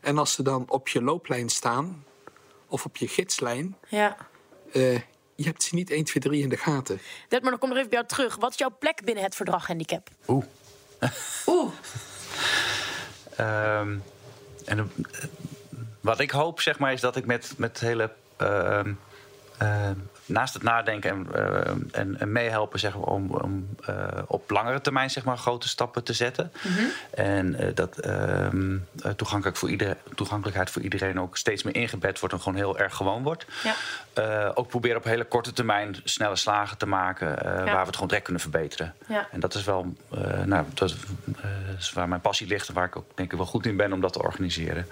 En 0.00 0.18
als 0.18 0.32
ze 0.32 0.42
dan 0.42 0.64
op 0.68 0.88
je 0.88 1.02
looplijn 1.02 1.48
staan, 1.48 2.04
of 2.66 2.84
op 2.84 2.96
je 2.96 3.08
gidslijn, 3.08 3.76
ja. 3.88 4.16
Je 5.38 5.44
hebt 5.44 5.62
ze 5.62 5.74
niet 5.74 5.90
1, 5.90 6.04
2, 6.04 6.22
3 6.22 6.42
in 6.42 6.48
de 6.48 6.56
gaten. 6.56 7.00
Detmar, 7.28 7.50
dan 7.50 7.58
kom 7.60 7.68
ik 7.68 7.74
nog 7.74 7.84
even 7.84 7.90
bij 7.90 7.98
jou 7.98 8.06
terug. 8.06 8.36
Wat 8.36 8.50
is 8.50 8.58
jouw 8.58 8.76
plek 8.78 9.04
binnen 9.04 9.24
het 9.24 9.34
verdrag 9.34 9.66
handicap? 9.66 10.08
Oeh. 10.28 10.44
Oeh. 11.46 11.72
Ehm, 13.36 13.96
en 14.64 14.78
eh, 14.78 14.84
wat 16.00 16.20
ik 16.20 16.30
hoop, 16.30 16.60
zeg 16.60 16.78
maar, 16.78 16.92
is 16.92 17.00
dat 17.00 17.16
ik 17.16 17.26
met, 17.26 17.54
met 17.56 17.80
hele. 17.80 18.10
ehm, 18.36 18.92
naast 20.28 20.54
het 20.54 20.62
nadenken 20.62 21.10
en, 21.10 21.26
ehm, 21.34 21.78
en, 21.92 22.20
en 22.20 22.32
meehelpen 22.32 22.78
zeg 22.78 22.94
maar, 22.94 23.02
om, 23.02 23.30
om 23.30 23.68
eh, 23.84 24.06
op 24.26 24.50
langere 24.50 24.80
termijn 24.80 25.10
zeg 25.10 25.24
maar, 25.24 25.38
grote 25.38 25.68
stappen 25.68 26.04
te 26.04 26.12
zetten. 26.12 26.52
En 27.10 27.54
eh, 27.54 27.74
dat 27.74 27.98
ehm, 27.98 28.76
eh, 29.02 29.10
toegankelijk 29.10 29.56
voor 29.56 29.70
iedereen, 29.70 29.96
toegankelijkheid 30.14 30.70
voor 30.70 30.82
iedereen 30.82 31.20
ook 31.20 31.36
steeds 31.36 31.62
meer 31.62 31.74
ingebed 31.74 32.18
wordt 32.18 32.34
en 32.34 32.40
gewoon 32.40 32.58
heel 32.58 32.78
erg 32.78 32.94
gewoon 32.94 33.22
wordt. 33.22 33.46
Ja. 33.62 33.74
Eh, 34.18 34.50
ook 34.54 34.68
proberen 34.68 34.96
op 34.96 35.04
hele 35.04 35.24
korte 35.24 35.52
termijn 35.52 35.96
snelle 36.04 36.36
slagen 36.36 36.78
te 36.78 36.86
maken 36.86 37.38
eh, 37.38 37.44
waar 37.44 37.80
we 37.80 37.86
het 37.86 37.94
gewoon 37.94 38.08
direct 38.08 38.24
kunnen 38.24 38.42
verbeteren. 38.42 38.94
Ja. 39.08 39.28
En 39.30 39.40
dat 39.40 39.54
is 39.54 39.64
wel 39.64 39.94
eh, 40.10 40.42
nou, 40.42 40.64
dat, 40.74 40.94
eh, 41.42 41.50
is 41.78 41.92
waar 41.92 42.08
mijn 42.08 42.20
passie 42.20 42.46
ligt 42.46 42.68
en 42.68 42.74
waar 42.74 42.86
ik 42.86 42.96
ook 42.96 43.16
denk 43.16 43.32
ik 43.32 43.38
wel 43.38 43.46
goed 43.46 43.66
in 43.66 43.76
ben 43.76 43.92
om 43.92 44.00
dat 44.00 44.12
te 44.12 44.22
organiseren. 44.22 44.86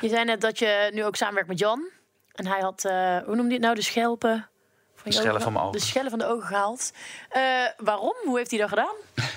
Je 0.00 0.08
zei 0.08 0.24
net 0.24 0.40
dat 0.40 0.58
je 0.58 0.90
nu 0.94 1.04
ook 1.04 1.16
samenwerkt 1.16 1.48
met 1.48 1.58
Jan. 1.58 1.88
En 2.34 2.46
hij 2.46 2.60
had, 2.60 2.84
eh, 2.84 3.16
hoe 3.24 3.34
noemde 3.34 3.44
je 3.48 3.52
het 3.52 3.60
nou, 3.62 3.74
de 3.74 3.82
schelpen 3.82 4.48
Van 4.94 5.10
De 5.10 5.16
schellen 5.16 5.30
ogen- 5.32 5.42
van 5.44 5.52
mijn 5.52 5.64
ogen. 5.64 5.78
De 5.80 5.86
schellen 5.86 6.10
van 6.10 6.18
de 6.18 6.26
ogen 6.26 6.46
gehaald. 6.46 6.92
Eh, 7.28 7.42
waarom? 7.76 8.14
Hoe 8.24 8.36
heeft 8.38 8.50
hij 8.50 8.60
dat 8.60 8.68
gedaan? 8.68 8.94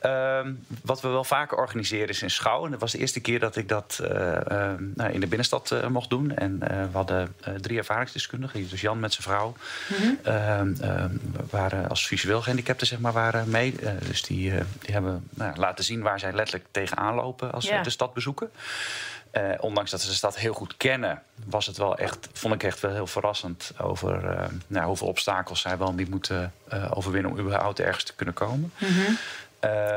Ehm, 0.00 0.52
wat 0.82 1.00
we 1.00 1.08
wel 1.08 1.24
vaker 1.24 1.58
organiseren 1.58 2.08
is 2.08 2.22
in 2.22 2.30
Schouw. 2.30 2.64
En 2.64 2.70
dat 2.70 2.80
was 2.80 2.92
de 2.92 2.98
eerste 2.98 3.20
keer 3.20 3.40
dat 3.40 3.56
ik 3.56 3.68
dat 3.68 3.98
eh, 4.02 4.72
nou, 4.94 5.12
in 5.12 5.20
de 5.20 5.26
binnenstad 5.26 5.74
mocht 5.88 6.10
doen. 6.10 6.34
En 6.36 6.58
we 6.58 6.88
hadden 6.92 7.36
drie 7.60 7.78
ervaringsdeskundigen. 7.78 8.68
Dus 8.68 8.80
Jan 8.80 9.00
met 9.00 9.12
zijn 9.12 9.22
vrouw. 9.22 9.54
Ehm, 10.22 10.74
waren 11.50 11.88
als 11.88 12.06
visueel 12.06 12.40
gehandicapten 12.42 12.86
zeg 12.86 12.98
maar, 12.98 13.12
waren 13.12 13.50
mee. 13.50 13.74
Dus 14.08 14.22
die, 14.22 14.52
die 14.80 14.92
hebben 14.94 15.28
nou, 15.30 15.56
laten 15.56 15.84
zien 15.84 16.02
waar 16.02 16.18
zij 16.18 16.32
letterlijk 16.32 16.66
tegenaan 16.70 17.14
lopen 17.14 17.52
als 17.52 17.64
Ja. 17.66 17.76
ze 17.76 17.82
de 17.82 17.90
stad 17.90 18.14
bezoeken. 18.14 18.50
Eh, 19.34 19.50
ondanks 19.60 19.90
dat 19.90 20.00
ze 20.00 20.08
de 20.08 20.14
stad 20.14 20.38
heel 20.38 20.52
goed 20.52 20.76
kennen, 20.76 21.22
was 21.44 21.66
het 21.66 21.76
wel 21.76 21.98
echt, 21.98 22.28
vond 22.32 22.54
ik 22.54 22.62
echt 22.62 22.80
wel 22.80 22.92
heel 22.92 23.06
verrassend 23.06 23.70
over 23.80 24.28
eh, 24.28 24.46
nou, 24.66 24.86
hoeveel 24.86 25.06
obstakels 25.06 25.60
zij 25.60 25.78
wel 25.78 25.92
niet 25.92 26.10
moeten 26.10 26.52
eh, 26.68 26.90
overwinnen 26.94 27.30
om 27.30 27.38
überhaupt 27.38 27.80
ergens 27.80 28.04
te 28.04 28.14
kunnen 28.14 28.34
komen. 28.34 28.72
Ehm, 28.78 29.12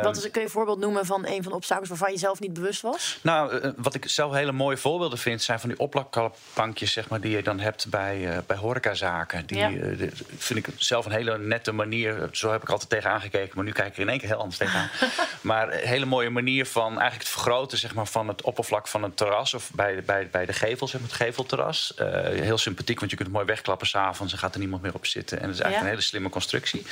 Wat 0.01 0.17
is, 0.17 0.21
kun 0.21 0.31
je 0.41 0.41
een 0.47 0.49
voorbeeld 0.49 0.79
noemen 0.79 1.05
van 1.05 1.25
een 1.27 1.43
van 1.43 1.51
de 1.51 1.57
obstakels 1.57 1.89
waarvan 1.89 2.11
je 2.11 2.17
zelf 2.17 2.39
niet 2.39 2.53
bewust 2.53 2.81
was? 2.81 3.19
nou, 3.21 3.59
eh, 3.59 3.69
wat 3.77 3.93
ik 3.93 4.09
zelf 4.09 4.33
hele 4.33 4.51
mooie 4.51 4.77
voorbeelden 4.77 5.17
vind, 5.19 5.41
zijn 5.41 5.59
van 5.59 5.69
die 5.69 5.79
oplakbankjes 5.79 6.91
zeg 6.91 7.09
maar, 7.09 7.21
die 7.21 7.35
je 7.35 7.43
dan 7.43 7.59
hebt 7.59 7.89
bij, 7.89 8.29
eh 8.29 8.37
bij 8.47 8.57
horecazaken. 8.57 9.45
Die 9.45 9.57
Ja. 9.57 9.69
eh, 9.69 10.07
vind 10.37 10.67
ik 10.67 10.73
zelf 10.77 11.05
een 11.05 11.11
hele 11.11 11.37
nette 11.37 11.71
manier. 11.71 12.29
Zo 12.31 12.51
heb 12.51 12.61
ik 12.63 12.69
altijd 12.69 12.89
tegenaan 12.89 13.21
gekeken, 13.21 13.51
maar 13.55 13.63
nu 13.65 13.71
kijk 13.71 13.87
ik 13.87 13.95
er 13.95 14.01
in 14.01 14.09
één 14.09 14.19
keer 14.19 14.27
heel 14.27 14.37
anders 14.37 14.57
tegenaan. 14.57 14.89
maar 15.41 15.73
een 15.73 15.87
hele 15.87 16.05
mooie 16.05 16.29
manier 16.29 16.65
van 16.65 16.87
eigenlijk 16.89 17.19
het 17.19 17.27
vergroten 17.27 17.77
zeg 17.77 17.93
maar, 17.93 18.07
van 18.07 18.27
het 18.27 18.41
oppervlak 18.41 18.87
van 18.87 19.03
een 19.03 19.13
terras 19.13 19.53
of 19.53 19.71
bij, 19.73 20.03
bij, 20.03 20.27
bij 20.31 20.45
de 20.45 20.53
gevel, 20.53 20.87
zeg 20.87 21.01
maar, 21.01 21.09
het 21.09 21.19
gevelterras. 21.19 21.93
Eh, 21.95 22.07
heel 22.23 22.57
sympathiek, 22.57 22.99
want 22.99 23.11
je 23.11 23.17
kunt 23.17 23.27
het 23.29 23.37
mooi 23.37 23.47
wegklappen 23.49 23.87
s'avonds 23.87 24.33
en 24.33 24.39
gaat 24.39 24.53
er 24.53 24.59
niemand 24.59 24.81
meer 24.81 24.93
op 24.93 25.05
zitten. 25.05 25.39
En 25.39 25.45
dat 25.45 25.53
is 25.55 25.61
eigenlijk 25.61 25.75
Ja. 25.83 25.89
een 25.91 25.97
hele 25.97 26.09
slimme 26.09 26.29
constructie. 26.29 26.85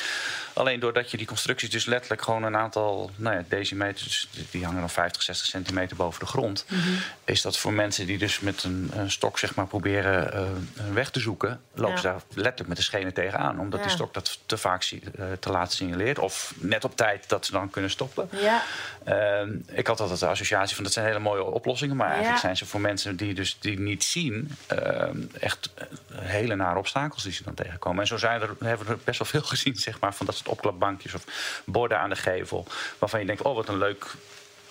Alleen 0.54 0.80
doordat 0.80 1.12
je 1.12 1.18
die 1.18 1.28
constructies 1.28 1.70
dus 1.70 1.86
letterlijk 1.86 2.22
gewoon 2.22 2.44
een 2.44 2.56
aantal 2.66 3.12
nou 3.16 3.36
ja, 3.36 3.44
decimeters, 3.48 4.28
die 4.52 4.64
hangen 4.66 4.80
dan 4.80 4.90
50, 4.90 5.22
60 5.22 5.48
centimeter 5.48 5.96
boven 5.98 6.20
de 6.20 6.26
grond, 6.26 6.66
Mhm. 6.70 6.80
is 7.24 7.42
dat 7.42 7.58
voor 7.58 7.74
mensen 7.74 8.06
die 8.06 8.18
dus 8.18 8.40
met 8.40 8.64
een, 8.64 8.92
een 8.96 9.12
stok 9.12 9.40
zeg 9.40 9.56
maar, 9.56 9.68
proberen 9.68 10.38
een 10.76 10.94
weg 10.94 11.10
te 11.10 11.20
zoeken, 11.20 11.62
lopen 11.74 11.94
Ja. 11.96 12.02
ze 12.02 12.08
daar 12.08 12.22
letterlijk 12.34 12.68
met 12.68 12.78
de 12.78 12.84
schenen 12.84 13.14
tegenaan. 13.14 13.60
Omdat 13.60 13.80
Ja. 13.80 13.86
die 13.86 13.96
stok 13.96 14.14
dat 14.14 14.40
te 14.46 14.58
vaak 14.58 14.84
eh, 14.84 15.26
te 15.40 15.50
laat 15.50 15.74
signaleert. 15.74 16.20
Of 16.20 16.54
net 16.58 16.84
op 16.84 16.96
tijd 16.96 17.30
dat 17.30 17.46
ze 17.46 17.52
dan 17.52 17.70
kunnen 17.70 17.92
stoppen. 17.92 18.30
Ja. 18.32 18.64
Ehm, 19.04 19.50
ik 19.68 19.88
had 19.88 20.00
altijd 20.00 20.20
de 20.20 20.28
associatie 20.28 20.76
van 20.76 20.84
dat 20.84 20.94
zijn 20.94 21.06
hele 21.06 21.20
mooie 21.20 21.44
oplossingen. 21.44 21.96
Maar 21.96 22.08
eigenlijk 22.10 22.40
zijn 22.40 22.58
ze 22.58 22.66
voor 22.66 22.82
mensen 22.82 23.16
die 23.16 23.34
dus 23.34 23.58
die 23.60 23.80
niet 23.80 24.04
zien... 24.04 24.56
ehm, 24.68 25.18
echt 25.40 25.70
eh, 25.76 25.86
hele 26.20 26.56
nare 26.56 26.78
obstakels 26.80 27.24
die 27.24 27.32
ze 27.34 27.44
dan 27.44 27.54
tegenkomen. 27.54 28.02
En 28.02 28.08
zo 28.08 28.18
zijn 28.18 28.42
er, 28.42 28.50
hebben 28.60 28.86
we 28.88 28.94
er 28.94 29.00
best 29.04 29.20
wel 29.20 29.28
veel 29.28 29.42
gezien, 29.42 29.76
zeg 29.76 30.00
maar... 30.00 30.14
van 30.14 30.26
dat 30.26 30.36
soort 30.36 30.48
opklapbankjes 30.48 31.14
of 31.14 31.24
borden 31.66 32.00
aan 32.00 32.10
de 32.10 32.16
gevel... 32.16 32.55
waarvan 33.00 33.20
je 33.20 33.26
denkt, 33.26 33.42
oh, 33.42 33.56
wat 33.56 33.70
een 33.70 33.78
leuk, 33.78 34.06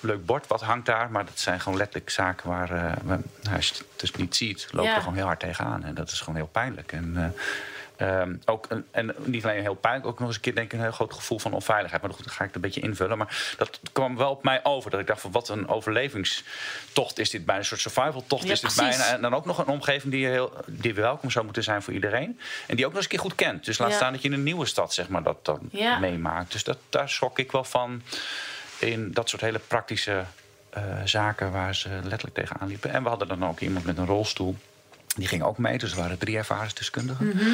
leuk 0.01 0.27
bord, 0.27 0.47
wat 0.47 0.61
hangt 0.63 0.87
daar? 0.87 1.11
Maar 1.11 1.25
dat 1.25 1.39
zijn 1.39 1.61
gewoon 1.61 1.79
letterlijk 1.79 2.11
zaken 2.11 2.49
waar... 2.49 2.71
eh, 2.71 2.93
waar- 3.03 3.21
nou, 3.43 3.57
als 3.57 3.69
je 3.69 3.75
het 3.75 3.85
dus 4.01 4.13
niet 4.15 4.37
ziet, 4.37 4.69
loop 4.71 4.85
je 4.85 4.91
Ja. 4.91 4.95
er 4.97 5.01
gewoon 5.03 5.17
heel 5.17 5.27
hard 5.27 5.41
tegenaan. 5.41 5.85
En 5.85 5.95
dat 5.95 6.11
is 6.11 6.19
gewoon 6.21 6.37
heel 6.37 6.47
pijnlijk. 6.53 6.93
En... 6.93 7.13
eh, 7.17 7.41
Ehm, 7.97 8.37
ook 8.45 8.67
een, 8.69 8.85
en 8.91 9.15
niet 9.25 9.45
alleen 9.45 9.61
heel 9.61 9.75
pijnlijk, 9.75 10.07
ook 10.07 10.19
nog 10.19 10.27
eens 10.29 10.37
een 10.37 10.43
keer 10.43 10.55
denk 10.55 10.67
ik 10.67 10.79
een 10.79 10.85
heel 10.85 10.93
groot 10.93 11.13
gevoel 11.15 11.39
van 11.39 11.53
onveiligheid. 11.53 12.03
Maar 12.03 12.11
goed, 12.13 12.25
dan 12.25 12.33
ga 12.35 12.41
ik 12.41 12.47
het 12.47 12.55
een 12.57 12.61
beetje 12.61 12.81
invullen. 12.81 13.19
Maar 13.19 13.55
dat 13.59 13.81
kwam 13.93 14.17
wel 14.17 14.31
op 14.31 14.45
mij 14.45 14.61
over. 14.65 14.91
Dat 14.91 15.01
ik 15.01 15.07
dacht 15.07 15.21
van 15.21 15.33
wat 15.33 15.49
een 15.49 15.69
overlevingstocht 15.69 17.19
is 17.19 17.31
dit 17.31 17.45
bijna. 17.45 17.61
Een 17.61 17.67
soort 17.67 17.81
survival 17.81 18.25
tocht 18.27 18.45
Ja, 18.47 18.53
is 18.53 18.61
dit 18.61 18.75
precies. 18.75 18.97
bijna. 18.97 19.15
En 19.15 19.23
dan 19.23 19.35
ook 19.35 19.45
nog 19.47 19.59
een 19.59 19.67
omgeving 19.67 20.13
die, 20.13 20.27
heel, 20.27 20.53
die 20.67 20.95
welkom 20.95 21.31
zou 21.31 21.45
moeten 21.45 21.63
zijn 21.63 21.83
voor 21.83 21.93
iedereen. 21.93 22.41
En 22.67 22.77
die 22.77 22.85
ook 22.87 22.93
nog 22.93 23.03
eens 23.03 23.05
een 23.05 23.19
keer 23.19 23.29
goed 23.29 23.35
kent. 23.35 23.65
Dus 23.65 23.79
laat 23.79 23.91
Ja. 23.91 23.97
staan 23.97 24.13
dat 24.13 24.23
je 24.23 24.29
in 24.29 24.35
een 24.35 24.43
nieuwe 24.43 24.67
stad 24.67 24.95
zeg 24.95 25.09
maar, 25.09 25.23
dat 25.23 25.45
dan 25.45 25.59
Ja. 25.71 25.99
meemaakt. 25.99 26.53
Dus 26.53 26.65
dat, 26.65 26.79
daar 26.89 27.09
schrok 27.09 27.39
ik 27.39 27.53
wel 27.53 27.65
van 27.65 28.03
in 28.79 29.13
dat 29.13 29.29
soort 29.29 29.43
hele 29.43 29.59
praktische 29.59 30.25
eh, 30.71 30.83
zaken 31.05 31.53
waar 31.53 31.75
ze 31.75 31.89
letterlijk 31.89 32.35
tegenaan 32.35 32.69
liepen. 32.69 32.91
En 32.91 33.03
we 33.03 33.09
hadden 33.09 33.29
dan 33.29 33.45
ook 33.47 33.61
iemand 33.61 33.85
met 33.85 33.99
een 33.99 34.07
rolstoel. 34.07 34.57
Die 35.15 35.29
ging 35.29 35.43
ook 35.43 35.59
mee, 35.59 35.79
dus 35.79 35.93
er 35.93 35.99
waren 35.99 36.19
drie 36.19 36.37
ervaringsdeskundigen. 36.37 37.27
Mhm. 37.27 37.49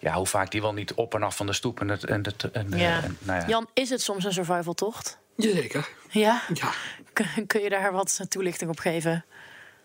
Ja, 0.00 0.14
hoe 0.14 0.26
vaak 0.26 0.50
die 0.50 0.60
wel 0.60 0.72
niet 0.72 0.94
op 0.94 1.14
en 1.14 1.22
af 1.22 1.36
van 1.36 1.46
de 1.46 1.52
stoep 1.52 1.80
en 1.80 1.88
het. 1.88 2.04
En 2.04 2.24
het 2.24 2.50
en, 2.50 2.72
eh, 2.72 2.80
Ja. 2.80 3.02
en, 3.02 3.18
nou 3.20 3.40
ja. 3.40 3.46
Jan, 3.48 3.68
is 3.72 3.90
het 3.90 4.02
soms 4.02 4.24
een 4.24 4.32
survival 4.32 4.74
tocht? 4.74 5.18
Jazeker. 5.36 5.88
Ja? 6.10 6.42
Ja. 6.54 6.72
Kun, 7.12 7.46
kun 7.46 7.60
je 7.62 7.68
daar 7.70 7.92
wat 7.92 8.20
toelichting 8.28 8.70
op 8.70 8.78
geven? 8.78 9.24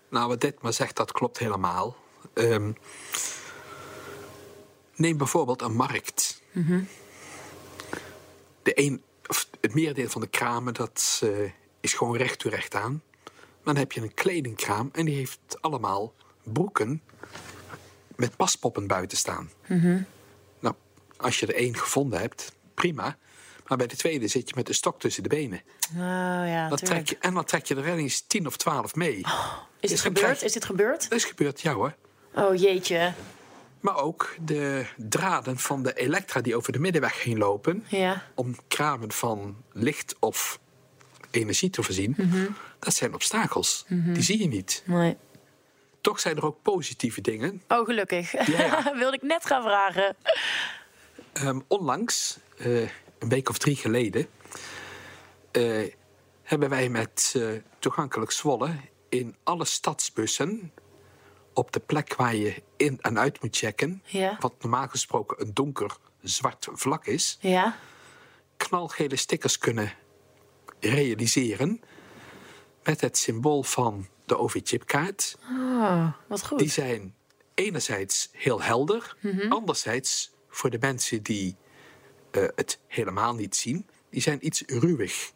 Nou, 0.10 0.28
wat 0.28 0.42
dit 0.42 0.62
maar 0.62 0.74
zegt, 0.74 0.96
dat 0.96 1.12
klopt 1.12 1.38
helemaal. 1.39 1.96
Ehm, 2.34 2.72
neem 4.96 5.18
bijvoorbeeld 5.18 5.62
een 5.62 5.76
markt. 5.76 6.42
De 8.63 8.72
een, 8.80 9.04
of 9.28 9.48
het 9.62 9.74
merendeel 9.74 10.10
van 10.10 10.22
de 10.22 10.28
kramen 10.28 10.74
dat, 10.74 11.22
eh, 11.24 11.30
is 11.80 11.94
gewoon 11.94 12.18
recht 12.18 12.39
toe 12.39 12.52
recht 12.52 12.76
aan. 12.76 13.04
Dan 13.63 13.76
heb 13.78 13.92
je 13.92 14.02
een 14.02 14.13
kledingkraam 14.13 14.89
en 14.92 15.06
die 15.06 15.15
heeft 15.15 15.39
allemaal 15.62 16.13
broeken 16.44 17.02
met 18.19 18.36
paspoppen 18.36 18.88
buiten 18.88 19.17
staan. 19.17 19.51
Nou, 20.60 20.75
als 21.17 21.39
je 21.39 21.45
er 21.45 21.55
één 21.55 21.75
gevonden 21.75 22.19
hebt, 22.19 22.51
prima. 22.73 23.17
Maar 23.67 23.77
bij 23.77 23.88
de 23.88 23.95
tweede 23.95 24.27
zit 24.27 24.49
je 24.49 24.55
met 24.55 24.67
een 24.67 24.75
stok 24.75 24.99
tussen 24.99 25.23
de 25.23 25.29
benen. 25.29 25.62
Oh 25.93 25.97
ja, 25.97 26.67
tuurlijk. 26.67 26.86
trek 26.86 27.10
je, 27.10 27.17
en 27.19 27.34
dan 27.34 27.45
trek 27.45 27.65
je 27.65 27.75
er 27.75 27.84
wel 27.84 27.97
eens 27.97 28.21
tien 28.27 28.47
of 28.47 28.58
twaalf 28.58 28.95
mee. 28.95 29.17
Is 29.17 29.23
dit 29.23 29.32
Dus 29.79 29.89
dan 29.89 29.99
gebeurd? 29.99 30.25
krijg 30.25 30.43
Is 30.43 30.53
dit 30.53 30.65
gebeurd? 30.65 31.10
Dat 31.10 31.17
is 31.17 31.25
gebeurd, 31.25 31.62
ja 31.62 31.73
hoor. 31.73 31.95
Oh 32.34 32.55
jeetje. 32.55 33.13
Maar 33.79 33.97
ook 33.97 34.36
de 34.41 34.86
draden 34.95 35.58
van 35.58 35.84
de 35.84 35.93
elektra 35.93 36.41
die 36.41 36.55
over 36.55 36.71
de 36.73 36.79
middenweg 36.79 37.23
heen 37.23 37.38
lopen... 37.38 37.86
Ja. 37.88 38.23
om 38.36 38.55
kramen 38.67 39.12
van 39.12 39.63
licht 39.71 40.15
of 40.19 40.60
energie 41.32 41.69
te 41.69 41.84
voorzien... 41.84 42.15
dat 42.79 42.93
zijn 42.95 43.13
obstakels. 43.13 43.86
Die 43.88 44.23
zie 44.23 44.39
je 44.39 44.47
niet. 44.47 44.84
Nee. 44.86 45.17
Toch 46.02 46.20
zijn 46.20 46.38
er 46.38 46.46
ook 46.46 46.62
positieve 46.62 47.22
dingen. 47.22 47.64
Oh, 47.68 47.86
gelukkig. 47.86 48.48
Ja. 48.48 48.84
Wilde 49.00 49.16
ik 49.16 49.22
net 49.22 49.46
gaan 49.46 49.64
vragen. 49.64 50.16
Ehm, 51.34 51.60
onlangs, 51.68 52.38
eh, 52.58 52.82
een 53.20 53.30
week 53.30 53.50
of 53.50 53.58
drie 53.58 53.76
geleden... 53.76 54.28
eh, 55.52 55.92
hebben 56.44 56.70
wij 56.70 56.90
met 56.90 57.34
eh, 57.36 57.48
Toegankelijk 57.80 58.32
Zwolle... 58.32 58.76
in 59.10 59.36
alle 59.44 59.66
stadsbussen... 59.66 60.74
op 61.54 61.72
de 61.72 61.80
plek 61.80 62.16
waar 62.16 62.36
je 62.36 62.64
in 62.78 62.98
en 63.02 63.20
uit 63.20 63.42
moet 63.42 63.58
checken... 63.58 64.04
Ja. 64.06 64.38
wat 64.40 64.54
normaal 64.62 64.88
gesproken 64.88 65.42
een 65.42 65.54
donker 65.54 65.98
zwart 66.22 66.68
vlak 66.74 67.06
is... 67.06 67.38
Ja. 67.42 67.78
knalgele 68.58 69.16
stickers 69.16 69.58
kunnen 69.58 69.94
realiseren 70.80 71.82
met 72.84 73.02
het 73.02 73.18
symbool 73.18 73.64
van 73.64 74.08
de 74.30 74.38
OV-chipkaart. 74.38 75.38
Oh, 75.52 76.08
wat 76.28 76.46
goed. 76.46 76.60
Die 76.60 76.70
zijn 76.70 77.15
enerzijds 77.54 78.30
heel 78.32 78.62
helder, 78.62 79.15
Mhm. 79.22 79.52
anderzijds 79.52 80.32
voor 80.50 80.70
de 80.70 80.78
mensen 80.80 81.24
die 81.24 81.56
eh, 82.32 82.44
het 82.56 82.80
helemaal 82.88 83.36
niet 83.36 83.56
zien, 83.56 83.88
die 84.10 84.22
zijn 84.22 84.46
iets 84.46 84.63
ruwig. 84.68 85.32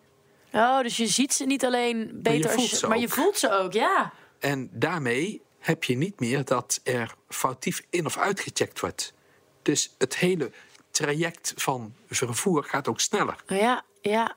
Oh, 0.52 0.82
dus 0.82 0.98
je 0.98 1.08
ziet 1.08 1.34
ze 1.34 1.46
niet 1.46 1.66
alleen 1.66 2.10
beter 2.14 2.50
voelt 2.50 2.62
als 2.62 2.70
je, 2.70 2.76
ze 2.78 2.88
maar 2.88 3.00
je 3.00 3.10
voelt 3.10 3.38
ze 3.38 3.52
ook, 3.52 3.74
ja. 3.74 4.14
En 4.40 4.70
daarmee 4.72 5.42
heb 5.60 5.84
je 5.84 5.98
niet 5.98 6.20
meer 6.20 6.46
dat 6.46 6.80
er 6.84 7.16
foutief 7.30 7.86
in 7.90 8.06
of 8.06 8.18
uitgecheckt 8.18 8.80
wordt. 8.80 9.14
Dus 9.62 9.96
het 9.98 10.16
hele 10.18 10.52
traject 10.92 11.54
van 11.56 11.94
vervoer 12.08 12.64
gaat 12.64 12.88
ook 12.88 13.00
sneller. 13.00 13.44
Ja, 13.48 13.84
ja. 14.02 14.36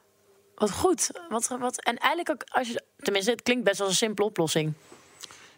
Wat 0.57 0.71
goed. 0.71 1.11
Wat, 1.29 1.47
wat, 1.61 1.83
en 1.83 1.97
eigenlijk 1.99 2.31
ook, 2.31 2.57
als 2.57 2.69
je, 2.69 2.83
tenminste, 2.97 3.31
het 3.31 3.43
klinkt 3.43 3.65
best 3.65 3.81
als 3.81 3.89
een 3.89 3.95
simpele 3.97 4.29
oplossing. 4.29 4.73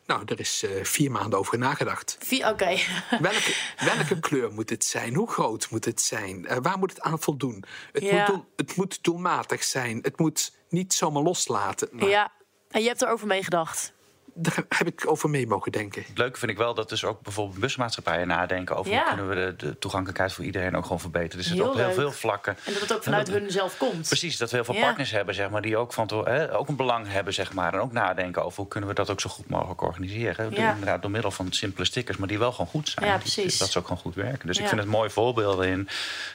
Nou, 0.07 0.23
er 0.27 0.41
is 0.41 0.63
eh, 0.63 0.85
vier 0.85 1.11
maanden 1.11 1.39
over 1.39 1.59
nagedacht. 1.59 2.19
Oké. 2.45 2.65
Welke, 3.21 3.55
welke 3.85 4.21
kleur 4.21 4.53
moet 4.53 4.71
het 4.71 4.85
zijn? 4.85 5.15
Hoe 5.15 5.31
groot 5.31 5.71
moet 5.71 5.85
het 5.85 6.01
zijn? 6.01 6.47
Eh, 6.47 6.57
waar 6.63 6.79
moet 6.79 6.91
het 6.91 7.01
aan 7.01 7.21
voldoen? 7.21 7.65
Het, 7.93 8.03
Ja. 8.03 8.17
moet 8.19 8.27
doel- 8.27 8.45
het 8.57 8.77
moet 8.77 9.03
doelmatig 9.03 9.65
zijn. 9.65 9.99
Het 10.03 10.19
moet 10.19 10.53
niet 10.69 10.95
zomaar 10.95 11.23
loslaten. 11.23 11.89
Nou, 11.93 12.11
Ja. 12.11 12.33
En 12.71 12.81
je 12.83 12.89
hebt 12.89 13.03
erover 13.03 13.27
meegedacht. 13.27 13.93
Daar 14.41 14.65
heb 14.69 14.87
ik 14.87 15.03
over 15.11 15.31
mee 15.31 15.47
mogen 15.47 15.73
denken. 15.73 16.03
Het 16.09 16.19
leuke 16.19 16.39
vind 16.39 16.51
ik 16.51 16.57
wel 16.57 16.75
dat 16.75 16.89
dus 16.89 17.05
ook 17.05 17.23
bijvoorbeeld 17.23 17.59
busmaatschappijen 17.61 18.27
nadenken 18.27 18.77
over 18.77 18.93
Ja. 18.93 18.99
hoe 18.99 19.09
kunnen 19.15 19.29
we 19.29 19.35
de, 19.57 19.67
de 19.67 19.79
toegankelijkheid 19.79 20.33
voor 20.33 20.45
iedereen 20.45 20.77
ook 20.77 20.83
gewoon 20.83 21.01
verbeteren. 21.01 21.37
Dus 21.37 21.47
het 21.47 21.59
Heel 21.59 21.69
op 21.69 21.75
heel 21.75 21.93
veel 21.93 22.13
vlakken. 22.13 22.57
En 22.65 22.73
dat 22.73 22.83
het 22.83 22.93
ook 22.95 23.03
vanuit 23.03 23.29
hun 23.31 23.51
zelf 23.51 23.77
komt. 23.77 24.07
Precies, 24.09 24.37
dat 24.37 24.51
we 24.51 24.57
heel 24.57 24.65
veel 24.65 24.75
Ja. 24.75 24.81
partners 24.81 25.11
hebben, 25.11 25.35
zeg 25.35 25.51
maar, 25.51 25.63
die 25.63 25.77
ook, 25.77 25.93
van, 25.93 26.07
to- 26.07 26.25
hè, 26.25 26.57
ook 26.57 26.69
een 26.69 26.77
belang 26.77 27.07
hebben, 27.13 27.35
zeg 27.35 27.53
maar. 27.53 27.75
En 27.75 27.81
ook 27.81 27.93
nadenken 27.93 28.45
over 28.45 28.57
hoe 28.61 28.69
kunnen 28.69 28.89
we 28.89 28.95
dat 28.95 29.11
ook 29.11 29.21
zo 29.21 29.31
goed 29.31 29.49
mogelijk 29.49 29.83
organiseren. 29.83 30.51
Door, 30.51 30.59
Ja. 30.61 30.71
inderdaad, 30.73 31.03
door 31.03 31.11
middel 31.11 31.31
van 31.31 31.53
simpele 31.53 31.85
stickers, 31.85 32.17
maar 32.17 32.29
die 32.29 32.39
wel 32.39 32.53
gewoon 32.53 32.67
goed 32.67 32.89
zijn. 32.89 33.07
Ja, 33.07 33.13
Die- 33.13 33.21
precies. 33.21 33.59
Dat 33.59 33.71
ze 33.71 33.79
ook 33.79 33.87
gewoon 33.87 34.03
goed 34.03 34.15
werken. 34.15 34.47
Dus 34.47 34.57
Ja. 34.57 34.63
ik 34.63 34.69
vind 34.69 34.81
het 34.81 34.91
mooie 34.91 35.11
voorbeelden 35.11 35.69
in 35.69 35.89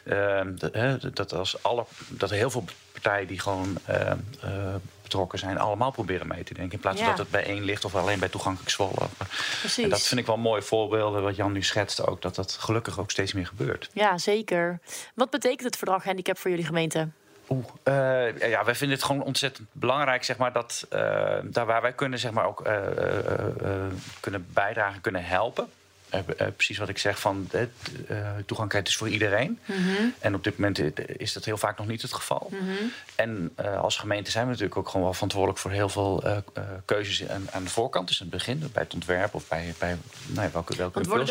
ehm, 0.04 0.54
dat, 1.14 1.34
als 1.34 1.64
alle, 1.64 1.86
dat 2.10 2.30
er 2.30 2.36
heel 2.36 2.50
veel 2.52 2.66
partijen 2.92 3.28
die 3.28 3.40
gewoon 3.40 3.78
ehm, 3.86 4.18
eh, 4.42 4.50
betrokken 5.04 5.40
zijn 5.40 5.58
allemaal 5.58 5.92
proberen 5.92 6.28
mee 6.28 6.44
te 6.44 6.54
denken. 6.54 6.74
In 6.74 6.80
plaats 6.80 6.98
van 6.98 7.10
Ja. 7.10 7.16
dat 7.16 7.26
het 7.26 7.32
bij 7.32 7.46
één 7.46 7.64
ligt 7.64 7.86
of 7.86 7.96
alleen 7.96 8.20
bij 8.20 8.30
toegankelijk 8.30 8.70
Zwolle. 8.70 9.08
Precies. 9.60 9.84
En 9.84 9.90
dat 9.90 10.02
vind 10.02 10.20
ik 10.20 10.26
wel 10.26 10.38
mooie 10.38 10.62
voorbeelden 10.62 11.24
wat 11.24 11.36
Jan 11.36 11.52
nu 11.52 11.64
schetste 11.64 12.06
ook. 12.06 12.22
Dat 12.22 12.36
dat 12.36 12.58
gelukkig 12.60 13.00
ook 13.00 13.12
steeds 13.12 13.34
meer 13.34 13.48
gebeurt. 13.48 13.90
Ja, 13.94 14.18
zeker. 14.18 14.80
Wat 15.14 15.30
betekent 15.30 15.64
het 15.64 15.78
verdrag 15.78 16.04
handicap 16.04 16.38
voor 16.38 16.50
jullie 16.50 16.66
gemeente? 16.66 17.08
Oeh, 17.50 17.66
eh, 17.84 18.50
ja, 18.50 18.64
wij 18.64 18.76
vinden 18.76 18.98
het 18.98 19.06
gewoon 19.06 19.24
ontzettend 19.24 19.68
belangrijk, 19.72 20.24
zeg 20.24 20.38
maar, 20.38 20.54
dat 20.54 20.86
eh, 20.90 21.00
daar 21.44 21.66
waar 21.66 21.82
wij 21.82 21.94
kunnen, 21.94 22.20
zeg 22.20 22.32
maar, 22.32 22.46
ook 22.46 22.62
eh, 22.62 22.76
kunnen 24.20 24.46
bijdragen, 24.54 25.02
kunnen 25.02 25.26
helpen. 25.26 25.70
Eh, 26.14 26.20
eh, 26.38 26.54
precies 26.56 26.78
wat 26.78 26.90
ik 26.90 26.98
zeg 26.98 27.20
van 27.20 27.48
eh, 27.52 27.68
toegankelijkheid 28.46 28.88
is 28.88 28.96
voor 28.96 29.10
iedereen. 29.10 29.60
En 30.20 30.36
op 30.36 30.44
dit 30.44 30.58
moment 30.58 31.00
is 31.20 31.34
dat 31.34 31.46
heel 31.46 31.58
vaak 31.58 31.78
nog 31.78 31.88
niet 31.88 32.02
het 32.02 32.14
geval. 32.14 32.52
En 33.16 33.52
eh, 33.56 33.82
als 33.82 33.98
gemeente 33.98 34.32
zijn 34.32 34.44
we 34.44 34.52
natuurlijk 34.52 34.78
ook 34.78 34.88
gewoon 34.88 35.04
wel 35.04 35.14
verantwoordelijk 35.14 35.60
voor 35.60 35.72
heel 35.72 35.90
veel 35.90 36.24
eh, 36.24 36.38
eh, 36.38 36.64
keuzes 36.86 37.30
aan, 37.30 37.48
aan 37.52 37.64
de 37.64 37.70
voorkant. 37.70 38.08
Dus 38.08 38.20
in 38.20 38.26
het 38.26 38.36
begin, 38.36 38.60
bij 38.74 38.84
het 38.84 38.94
ontwerp 38.94 39.34
of 39.34 39.48
bij, 39.48 39.74
bij 39.80 39.98
nou 40.28 40.46
ja, 40.48 40.52
welke, 40.52 40.76
welke 40.76 40.94
Want 40.94 41.08
worden 41.08 41.26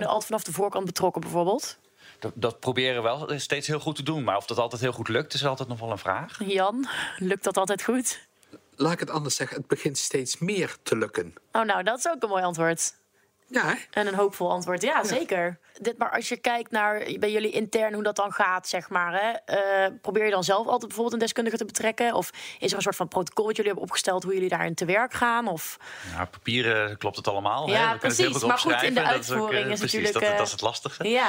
de 0.00 0.06
altijd 0.06 0.24
vanaf 0.24 0.44
de 0.44 0.52
voorkant 0.52 0.84
betrokken, 0.84 1.20
bijvoorbeeld? 1.20 1.78
Dat, 2.18 2.32
dat 2.34 2.60
proberen 2.60 2.96
we 2.96 3.02
wel 3.02 3.38
steeds 3.38 3.66
heel 3.66 3.80
goed 3.80 3.96
te 3.96 4.02
doen. 4.02 4.24
Maar 4.24 4.36
of 4.36 4.46
dat 4.46 4.58
altijd 4.58 4.80
heel 4.80 4.92
goed 4.92 5.08
lukt, 5.08 5.34
is 5.34 5.46
altijd 5.46 5.68
nog 5.68 5.80
wel 5.80 5.90
een 5.90 5.98
vraag. 5.98 6.38
Jan, 6.44 6.88
lukt 7.18 7.44
dat 7.44 7.56
altijd 7.56 7.82
goed? 7.82 8.20
Laat 8.76 8.92
ik 8.92 9.00
het 9.00 9.10
anders 9.10 9.36
zeggen, 9.36 9.56
het 9.56 9.66
begint 9.66 9.98
steeds 9.98 10.38
meer 10.38 10.76
te 10.82 10.96
lukken. 10.96 11.34
Oh, 11.52 11.62
nou, 11.62 11.82
dat 11.82 11.98
is 11.98 12.08
ook 12.08 12.22
een 12.22 12.28
mooi 12.28 12.42
antwoord. 12.42 12.94
Ja, 13.48 13.66
hè? 13.66 13.74
En 13.90 14.06
een 14.06 14.14
hoopvol 14.14 14.50
antwoord. 14.50 14.82
Ja, 14.82 15.04
zeker. 15.04 15.58
Dit, 15.80 15.98
maar 15.98 16.10
als 16.10 16.28
je 16.28 16.36
kijkt 16.36 16.70
naar 16.70 17.02
bij 17.18 17.30
jullie 17.32 17.50
intern 17.50 17.94
hoe 17.94 18.02
dat 18.02 18.16
dan 18.16 18.32
gaat, 18.32 18.68
zeg 18.68 18.88
maar. 18.88 19.12
Hè, 19.12 19.54
eh, 19.54 19.90
probeer 20.02 20.24
je 20.24 20.30
dan 20.30 20.44
zelf 20.44 20.64
altijd 20.66 20.80
bijvoorbeeld 20.86 21.12
een 21.12 21.18
deskundige 21.18 21.56
te 21.56 21.64
betrekken? 21.64 22.14
Of 22.14 22.30
is 22.58 22.70
er 22.70 22.76
een 22.76 22.82
soort 22.82 22.96
van 22.96 23.08
protocol 23.08 23.46
dat 23.46 23.56
jullie 23.56 23.70
hebben 23.70 23.88
opgesteld 23.88 24.22
hoe 24.22 24.32
jullie 24.34 24.48
daarin 24.48 24.74
te 24.74 24.84
werk 24.84 25.12
gaan? 25.12 25.46
Of 25.48 25.76
Ja, 26.14 26.22
op 26.22 26.30
papieren 26.30 26.96
klopt 26.98 27.16
het 27.16 27.28
allemaal. 27.28 27.68
Ja, 27.68 27.74
hè? 27.74 27.84
We 27.84 27.88
het 27.90 27.98
precies, 28.00 28.26
goed 28.26 28.46
maar 28.46 28.58
goed, 28.58 28.72
in 28.82 28.94
de 28.94 29.00
opschrijven. 29.00 29.04
Dat 29.16 29.24
is 29.24 29.30
ook, 29.30 29.36
uitvoering 29.36 29.66
eh, 29.66 29.72
is 29.72 29.78
precies, 29.78 29.94
natuurlijk, 30.00 30.12
Dat, 30.24 30.32
eh, 30.32 30.36
dat 30.38 30.46
is 30.46 30.52
het 30.52 30.60
lastige. 30.60 31.08
ja, 31.08 31.28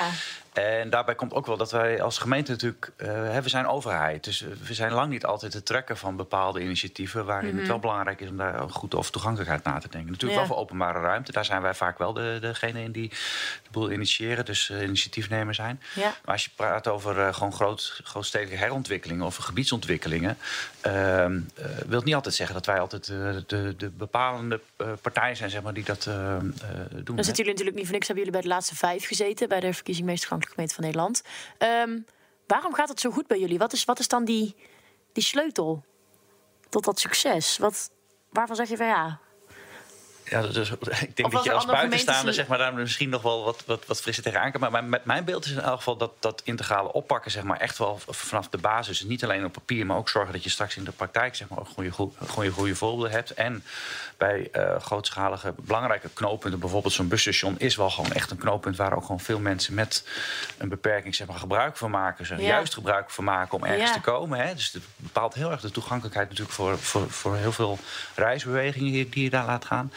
En 0.54 0.90
daarbij 0.90 1.16
komt 1.16 1.34
ook 1.34 1.46
wel 1.46 1.58
dat 1.58 1.72
wij 1.72 2.02
als 2.02 2.18
gemeente 2.18 2.52
natuurlijk... 2.52 2.92
eh, 2.98 3.08
hè, 3.08 3.42
we 3.42 3.50
zijn 3.50 3.68
overheid, 3.68 4.24
dus 4.24 4.42
eh, 4.42 4.48
we 4.68 4.74
zijn 4.74 4.92
lang 4.92 5.10
niet 5.10 5.26
altijd 5.26 5.54
het 5.54 5.66
trekken 5.66 5.98
van 5.98 6.16
bepaalde 6.16 6.62
initiatieven... 6.62 7.26
waarin 7.26 7.58
het 7.58 7.68
wel 7.68 7.80
belangrijk 7.80 8.22
is 8.22 8.30
om 8.30 8.38
daar 8.38 8.70
goed 8.70 8.96
over 8.96 9.12
toegankelijkheid 9.12 9.64
na 9.64 9.80
te 9.80 9.90
denken. 9.90 10.12
Natuurlijk 10.12 10.22
Mhm. 10.28 10.32
Ja. 10.32 10.38
wel 10.38 10.48
voor 10.48 10.58
openbare 10.58 11.00
ruimte. 11.00 11.32
Daar 11.32 11.46
zijn 11.46 11.62
wij 11.62 11.74
vaak 11.74 11.98
wel 11.98 12.07
de, 12.14 12.38
degene 12.42 12.82
in 12.82 12.92
die 12.92 13.10
de 13.64 13.70
boel 13.72 13.92
initiëren, 13.92 14.46
dus 14.46 14.70
eh, 14.70 14.82
initiatiefnemer 14.82 15.56
zijn. 15.56 15.82
Ja. 15.96 16.16
Maar 16.26 16.34
als 16.34 16.44
je 16.44 16.50
praat 16.56 16.88
over 16.88 17.20
eh, 17.20 17.34
gewoon 17.34 17.54
groot, 17.54 18.02
grootstedelijke 18.04 18.64
herontwikkelingen... 18.64 19.26
of 19.26 19.36
gebiedsontwikkelingen... 19.36 20.38
ehm 20.82 21.40
eh, 21.56 21.66
wil 21.88 22.02
niet 22.02 22.16
altijd 22.16 22.36
zeggen 22.36 22.56
dat 22.56 22.66
wij 22.66 22.80
altijd 22.80 23.06
de, 23.06 23.74
de 23.78 23.90
bepalende 23.90 24.60
partijen 25.02 25.36
zijn 25.36 25.50
zeg 25.50 25.62
maar, 25.62 25.74
die 25.74 25.84
dat 25.84 26.06
eh, 26.06 26.36
eh, 26.36 26.44
doen. 26.90 27.16
dan 27.16 27.24
zitten 27.24 27.36
jullie 27.36 27.52
natuurlijk 27.52 27.76
niet 27.76 27.86
voor 27.86 27.94
niks. 27.94 28.08
Hebben 28.08 28.26
jullie 28.26 28.40
bij 28.40 28.42
de 28.42 28.56
laatste 28.56 28.76
vijf 28.76 29.08
gezeten 29.08 29.50
bij 29.50 29.60
de 29.60 29.74
verkiezing 29.74 30.08
meest 30.08 30.20
toegankelijke 30.22 30.56
gemeente 30.56 30.76
van 30.76 30.84
Nederland. 30.84 31.24
Ehm, 31.58 32.00
waarom 32.48 32.74
gaat 32.74 32.90
het 32.90 33.00
zo 33.00 33.12
goed 33.12 33.28
bij 33.28 33.40
jullie? 33.40 33.58
Wat 33.58 33.74
is, 33.74 33.86
wat 33.86 34.00
is 34.00 34.08
dan 34.08 34.26
die, 34.26 34.56
die 35.14 35.24
sleutel 35.24 35.86
tot 36.70 36.84
dat 36.84 37.00
succes? 37.00 37.58
Wat, 37.58 37.92
waarvan 38.30 38.56
zeg 38.56 38.70
je 38.70 38.78
van 38.78 38.88
ja? 38.88 39.20
Ja, 40.30 40.42
dus, 40.42 40.70
ik 41.08 41.16
denk 41.16 41.28
Of 41.28 41.34
dat 41.34 41.44
je 41.44 41.52
als 41.52 41.66
buitenstaander 41.66 42.34
zeg 42.34 42.48
maar, 42.48 42.58
daar 42.58 42.74
misschien 42.74 43.10
nog 43.10 43.22
wel 43.22 43.44
wat, 43.44 43.64
wat, 43.66 43.86
wat 43.86 44.02
frisser 44.02 44.24
tegenaan 44.24 44.52
kan. 44.52 44.62
Maar 44.62 44.72
mijn, 44.72 44.90
met 44.90 45.06
mijn 45.06 45.24
beeld 45.24 45.46
is 45.46 45.52
in 45.52 45.60
elk 45.60 45.78
geval 45.78 45.98
dat 45.98 46.12
dat 46.20 46.42
integrale 46.44 46.92
oppakken 46.92 47.32
zeg 47.32 47.44
maar, 47.44 47.60
echt 47.60 47.78
wel 47.78 48.00
vanaf 48.08 48.50
de 48.50 48.58
basis, 48.58 49.04
niet 49.04 49.24
alleen 49.24 49.46
op 49.46 49.52
papier, 49.52 49.86
maar 49.86 49.98
ook 49.98 50.10
zorgen 50.10 50.34
dat 50.34 50.44
je 50.44 50.50
straks 50.50 50.78
in 50.78 50.84
de 50.84 50.92
praktijk 50.92 51.36
zeg 51.36 51.50
maar, 51.50 51.60
ook 51.60 51.68
goede, 51.68 51.92
goede, 51.92 52.52
goede, 52.52 52.76
voorbeelden 52.76 53.12
hebt. 53.12 53.34
En 53.34 53.64
bij 54.18 54.50
eh, 54.52 54.80
grootschalige 54.82 55.54
belangrijke 55.62 56.10
knooppunten, 56.14 56.60
bijvoorbeeld 56.60 56.94
zo'n 56.94 57.08
busstation, 57.08 57.60
is 57.60 57.76
wel 57.76 57.90
gewoon 57.90 58.12
echt 58.12 58.32
een 58.32 58.38
knooppunt 58.38 58.76
waar 58.76 58.94
ook 58.94 59.02
gewoon 59.02 59.20
veel 59.20 59.40
mensen 59.40 59.74
met 59.74 60.08
een 60.58 60.70
beperking 60.70 61.16
zeg 61.16 61.28
maar, 61.28 61.38
gebruik 61.38 61.78
van 61.78 61.92
maken. 61.92 62.26
Ja. 62.28 62.48
Juist 62.48 62.74
gebruik 62.74 63.10
van 63.10 63.24
maken 63.24 63.58
om 63.58 63.64
ergens 63.64 63.90
Ja. 63.90 63.94
te 63.94 64.02
komen. 64.02 64.40
Hè. 64.40 64.54
Dus 64.54 64.72
het 64.72 64.84
bepaalt 64.96 65.34
heel 65.34 65.52
erg 65.52 65.62
de 65.62 65.72
toegankelijkheid 65.72 66.30
natuurlijk 66.30 66.56
voor, 66.56 66.78
voor, 66.78 67.10
voor 67.10 67.36
heel 67.36 67.52
veel 67.52 67.80
reisbewegingen 68.16 69.10
die 69.10 69.24
je 69.24 69.30
daar 69.30 69.46
laat 69.46 69.66
gaan. 69.66 69.92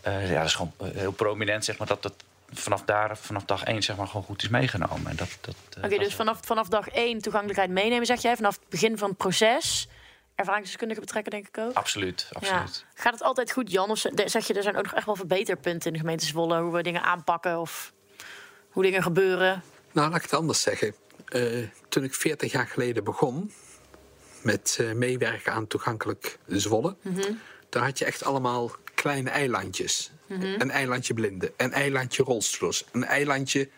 Eh, 0.00 0.30
ja, 0.30 0.36
dat 0.38 0.46
is 0.46 0.54
gewoon 0.54 0.72
eh, 0.78 0.86
heel 0.92 1.12
prominent, 1.12 1.64
zeg 1.64 1.78
maar, 1.78 1.86
dat 1.86 2.02
dat 2.02 2.14
vanaf 2.52 2.82
daar, 2.82 3.18
vanaf 3.18 3.44
dag 3.44 3.64
één, 3.64 3.82
zeg 3.82 3.96
maar, 3.96 4.06
gewoon 4.06 4.22
goed 4.22 4.42
is 4.42 4.48
meegenomen. 4.48 5.06
En 5.10 5.16
dat, 5.16 5.28
dat, 5.40 5.54
eh, 5.78 5.84
Oké, 5.84 5.98
dus 5.98 6.14
vanaf, 6.14 6.38
vanaf 6.44 6.68
dag 6.68 6.88
één 6.88 7.20
toegankelijkheid 7.20 7.70
meenemen, 7.70 8.06
zeg 8.06 8.22
jij. 8.22 8.36
Vanaf 8.36 8.54
het 8.54 8.68
begin 8.68 8.98
van 8.98 9.08
het 9.08 9.18
proces. 9.18 9.88
Ervaringsdeskundigen 10.34 11.02
betrekken, 11.04 11.32
denk 11.32 11.48
ik 11.48 11.58
ook. 11.58 11.72
Absoluut, 11.74 12.28
absoluut. 12.32 12.84
Ja. 12.94 13.02
Gaat 13.02 13.12
het 13.12 13.22
altijd 13.22 13.52
goed, 13.52 13.70
Jan? 13.70 13.90
Of 13.90 13.98
ze- 13.98 14.22
zeg 14.26 14.46
je, 14.46 14.54
er 14.54 14.62
zijn 14.62 14.76
ook 14.76 14.82
nog 14.84 14.94
echt 14.94 15.06
wel 15.06 15.16
verbeterpunten 15.16 15.86
in 15.86 15.92
de 15.92 15.98
gemeente 15.98 16.26
Zwolle... 16.26 16.60
hoe 16.60 16.72
we 16.72 16.82
dingen 16.82 17.02
aanpakken 17.02 17.58
of 17.60 17.92
hoe 18.70 18.82
dingen 18.82 19.02
gebeuren? 19.02 19.62
Nou, 19.92 20.08
laat 20.08 20.16
ik 20.16 20.22
het 20.22 20.34
anders 20.34 20.62
zeggen. 20.62 20.94
Eh, 21.26 21.42
toen 21.88 22.04
ik 22.04 22.14
40 22.14 22.52
jaar 22.52 22.66
geleden 22.66 23.04
begon 23.04 23.52
met 24.42 24.76
eh, 24.80 24.92
meewerken 24.92 25.52
aan 25.52 25.66
toegankelijk 25.66 26.38
Zwolle, 26.46 26.96
daar 27.68 27.84
had 27.84 27.98
je 27.98 28.04
echt 28.04 28.24
allemaal 28.24 28.70
kleine 29.06 29.30
eilandjes. 29.30 30.10
Een 30.28 30.70
eilandje 30.70 31.14
blinden, 31.14 31.52
een 31.56 31.72
eilandje 31.72 32.22
rolstoelers, 32.22 32.84
een 32.92 33.04
eilandje 33.04 33.68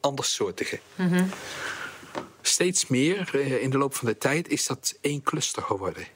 andersoortige. 0.00 0.80
Steeds 2.42 2.86
meer 2.86 3.30
eh, 3.32 3.62
in 3.62 3.70
de 3.70 3.78
loop 3.78 3.94
van 3.94 4.06
de 4.06 4.18
tijd 4.18 4.48
is 4.48 4.66
dat 4.66 4.98
één 5.00 5.22
cluster 5.22 5.62
geworden. 5.62 6.06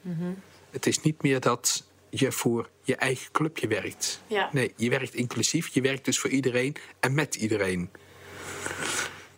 Het 0.69 0.85
is 0.85 1.01
niet 1.01 1.21
meer 1.21 1.39
dat 1.39 1.83
je 2.09 2.31
voor 2.31 2.69
je 2.83 2.95
eigen 2.95 3.31
clubje 3.31 3.67
werkt. 3.67 4.21
Ja. 4.27 4.49
Nee, 4.51 4.73
je 4.75 4.89
werkt 4.89 5.13
inclusief, 5.13 5.67
je 5.67 5.81
werkt 5.81 6.05
dus 6.05 6.19
voor 6.19 6.29
iedereen 6.29 6.75
en 6.99 7.13
met 7.13 7.35
iedereen. 7.35 7.89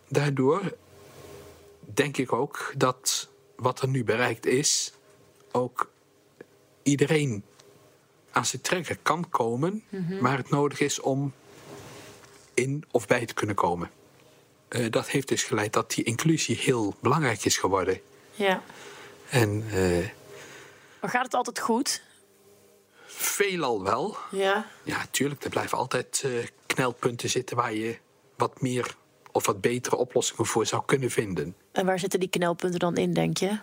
Daardoor 0.08 0.76
denk 1.80 2.16
ik 2.16 2.32
ook 2.32 2.72
dat 2.76 3.28
wat 3.56 3.82
er 3.82 3.88
nu 3.88 4.04
bereikt 4.04 4.46
is, 4.46 4.92
ook 5.52 5.90
iedereen 6.82 7.44
aan 8.34 8.46
zijn 8.46 8.62
trekken 8.62 8.98
kan 9.02 9.28
komen, 9.28 9.84
waar 10.20 10.36
het 10.36 10.50
nodig 10.50 10.80
is 10.80 11.00
om 11.00 11.32
in 12.54 12.84
of 12.90 13.06
bij 13.06 13.26
te 13.26 13.34
kunnen 13.34 13.56
komen. 13.56 13.90
Eh, 14.68 14.90
dat 14.90 15.08
heeft 15.08 15.28
dus 15.28 15.42
geleid 15.42 15.72
dat 15.72 15.90
die 15.90 16.04
inclusie 16.04 16.56
heel 16.56 16.94
belangrijk 17.00 17.44
is 17.44 17.56
geworden. 17.56 18.00
Ja. 18.30 18.62
En 19.28 19.64
eh, 19.70 20.08
Maar 21.00 21.10
gaat 21.10 21.24
het 21.24 21.34
altijd 21.34 21.60
goed? 21.60 22.02
veelal 23.06 23.82
wel. 23.82 24.16
Ja. 24.30 24.66
Ja, 24.82 25.06
tuurlijk, 25.10 25.44
er 25.44 25.50
blijven 25.50 25.78
altijd 25.78 26.22
eh, 26.24 26.30
knelpunten 26.66 27.30
zitten 27.30 27.56
waar 27.56 27.74
je 27.74 27.98
wat 28.36 28.60
meer 28.60 28.96
of 29.32 29.46
wat 29.46 29.60
betere 29.60 29.96
oplossingen 29.96 30.46
voor 30.46 30.66
zou 30.66 30.82
kunnen 30.86 31.10
vinden. 31.10 31.56
En 31.72 31.86
waar 31.86 31.98
zitten 31.98 32.20
die 32.20 32.28
knelpunten 32.28 32.78
dan 32.78 32.96
in, 32.96 33.12
denk 33.12 33.36
je? 33.36 33.58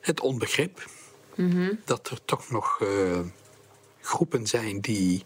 Het 0.00 0.20
onbegrip 0.20 0.86
dat 1.84 2.10
er 2.10 2.24
toch 2.24 2.50
nog 2.50 2.80
groepen 4.04 4.46
zijn 4.46 4.80
die 4.80 5.24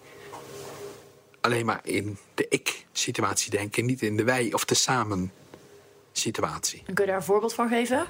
alleen 1.41 1.67
maar 1.67 1.81
in 1.83 2.19
de 2.35 2.47
ik-situatie 2.49 3.51
denken, 3.51 3.87
niet 3.87 4.03
in 4.03 4.17
de 4.17 4.25
wij- 4.25 4.53
of 4.53 4.65
de 4.65 4.75
samen-situatie. 4.75 6.83
En 6.87 6.95
kun 6.95 7.05
je 7.05 7.11
daar 7.11 7.21
een 7.21 7.27
voorbeeld 7.27 7.55
van 7.55 7.69
geven? 7.69 8.07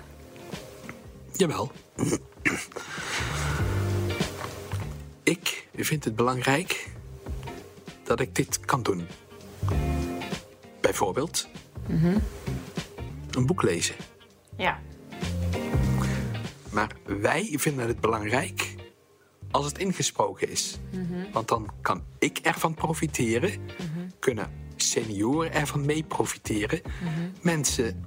Jawel. 1.33 1.73
ik 5.23 5.67
vind 5.77 6.05
het 6.05 6.17
belangrijk 6.17 6.89
dat 8.05 8.21
ik 8.21 8.35
dit 8.35 8.61
kan 8.61 8.83
doen. 8.83 9.07
Bijvoorbeeld 10.81 11.49
een 13.31 13.47
boek 13.47 13.63
lezen. 13.63 13.95
Ja. 14.57 14.81
Maar 16.71 16.91
wij 17.05 17.55
vinden 17.57 17.87
het 17.87 18.01
belangrijk 18.01 18.68
als 19.51 19.67
het 19.67 19.79
ingesproken 19.79 20.51
is. 20.51 20.79
Want 21.33 21.49
dan 21.49 21.69
kan 21.81 22.03
ik 22.19 22.39
ervan 22.39 22.75
profiteren, 22.75 23.53
kunnen 24.19 24.51
senioren 24.77 25.53
ervan 25.53 25.87
mee 25.87 26.03
profiteren. 26.03 26.81
Mensen, 27.43 28.05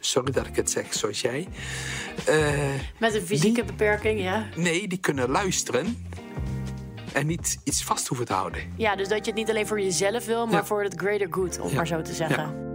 sorry 0.00 0.32
dat 0.32 0.46
ik 0.46 0.56
het 0.56 0.70
zeg 0.70 0.94
zoals 0.94 1.20
jij, 1.20 1.48
eh, 2.26 2.48
Met 2.98 3.14
een 3.14 3.22
fysieke 3.26 3.64
beperking, 3.64 4.20
ja. 4.20 4.48
nee, 4.56 4.88
die 4.88 4.98
kunnen 4.98 5.28
luisteren 5.30 6.06
en 7.12 7.26
niet 7.26 7.58
iets 7.64 7.84
vast 7.84 8.06
hoeven 8.08 8.26
te 8.26 8.32
houden. 8.32 8.72
Ja, 8.76 8.96
dus 8.96 9.08
dat 9.08 9.18
je 9.18 9.30
het 9.30 9.34
niet 9.40 9.50
alleen 9.50 9.66
voor 9.66 9.80
jezelf 9.80 10.26
wil, 10.26 10.44
maar 10.46 10.54
Ja. 10.54 10.64
voor 10.64 10.82
het 10.82 10.94
greater 10.96 11.26
good, 11.30 11.60
om 11.60 11.68
Ja. 11.68 11.74
maar 11.74 11.86
zo 11.86 12.02
te 12.02 12.14
zeggen. 12.14 12.48
Om 12.48 12.71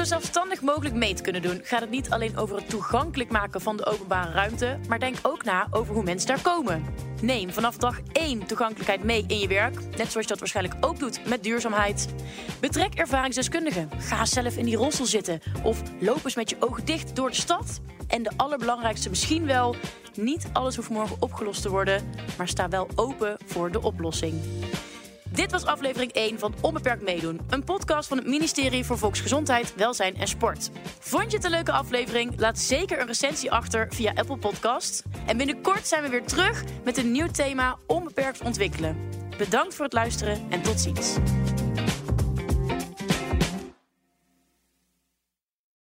zo 0.00 0.06
zelfstandig 0.06 0.60
mogelijk 0.60 0.94
mee 0.94 1.14
te 1.14 1.22
kunnen 1.22 1.42
doen, 1.42 1.60
gaat 1.62 1.80
het 1.80 1.90
niet 1.90 2.10
alleen 2.10 2.36
over 2.36 2.56
het 2.56 2.68
toegankelijk 2.68 3.30
maken 3.30 3.60
van 3.60 3.76
de 3.76 3.86
openbare 3.86 4.32
ruimte, 4.32 4.78
maar 4.88 4.98
denk 4.98 5.16
ook 5.22 5.44
na 5.44 5.66
over 5.70 5.94
hoe 5.94 6.02
mensen 6.02 6.28
daar 6.28 6.40
komen. 6.40 6.84
Neem 7.22 7.52
vanaf 7.52 7.76
dag 7.76 8.00
1 8.12 8.46
toegankelijkheid 8.46 9.04
mee 9.04 9.24
in 9.26 9.38
je 9.38 9.48
werk, 9.48 9.74
net 9.74 10.10
zoals 10.10 10.14
je 10.14 10.26
dat 10.26 10.38
waarschijnlijk 10.38 10.76
ook 10.80 10.98
doet 10.98 11.28
met 11.28 11.42
duurzaamheid. 11.42 12.08
Betrek 12.60 12.94
ervaringsdeskundigen. 12.94 13.90
Ga 13.98 14.24
zelf 14.24 14.56
in 14.56 14.64
die 14.64 14.76
rolstoel 14.76 15.06
zitten 15.06 15.40
of 15.62 15.82
loop 15.98 16.24
eens 16.24 16.34
met 16.34 16.50
je 16.50 16.56
ogen 16.60 16.84
dicht 16.84 17.16
door 17.16 17.30
de 17.30 17.36
stad. 17.36 17.80
En 18.06 18.22
de 18.22 18.32
allerbelangrijkste 18.36 19.08
misschien 19.08 19.46
wel, 19.46 19.76
niet 20.14 20.46
alles 20.52 20.76
hoeft 20.76 20.90
morgen 20.90 21.16
opgelost 21.18 21.62
te 21.62 21.70
worden, 21.70 22.10
maar 22.38 22.48
sta 22.48 22.68
wel 22.68 22.88
open 22.94 23.36
voor 23.46 23.70
de 23.70 23.82
oplossing. 23.82 24.34
Dit 25.40 25.50
was 25.50 25.64
aflevering 25.64 26.12
1 26.12 26.38
van 26.38 26.54
Onbeperkt 26.60 27.02
Meedoen. 27.02 27.40
Een 27.48 27.64
podcast 27.64 28.08
van 28.08 28.16
het 28.16 28.26
ministerie 28.26 28.84
voor 28.84 28.98
Volksgezondheid, 28.98 29.74
Welzijn 29.74 30.16
en 30.16 30.28
Sport. 30.28 30.70
Vond 30.98 31.30
je 31.30 31.36
het 31.36 31.44
een 31.44 31.50
leuke 31.50 31.72
aflevering? 31.72 32.32
Laat 32.36 32.58
zeker 32.58 33.00
een 33.00 33.06
recensie 33.06 33.52
achter 33.52 33.86
via 33.90 34.12
Apple 34.14 34.36
Podcast. 34.36 35.02
En 35.26 35.36
binnenkort 35.36 35.86
zijn 35.86 36.02
we 36.02 36.08
weer 36.08 36.24
terug 36.24 36.64
met 36.84 36.98
een 36.98 37.10
nieuw 37.10 37.26
thema 37.26 37.78
Onbeperkt 37.86 38.40
ontwikkelen. 38.40 38.96
Bedankt 39.38 39.74
voor 39.74 39.84
het 39.84 39.94
luisteren 39.94 40.46
en 40.50 40.62
tot 40.62 40.80
ziens. 40.80 41.16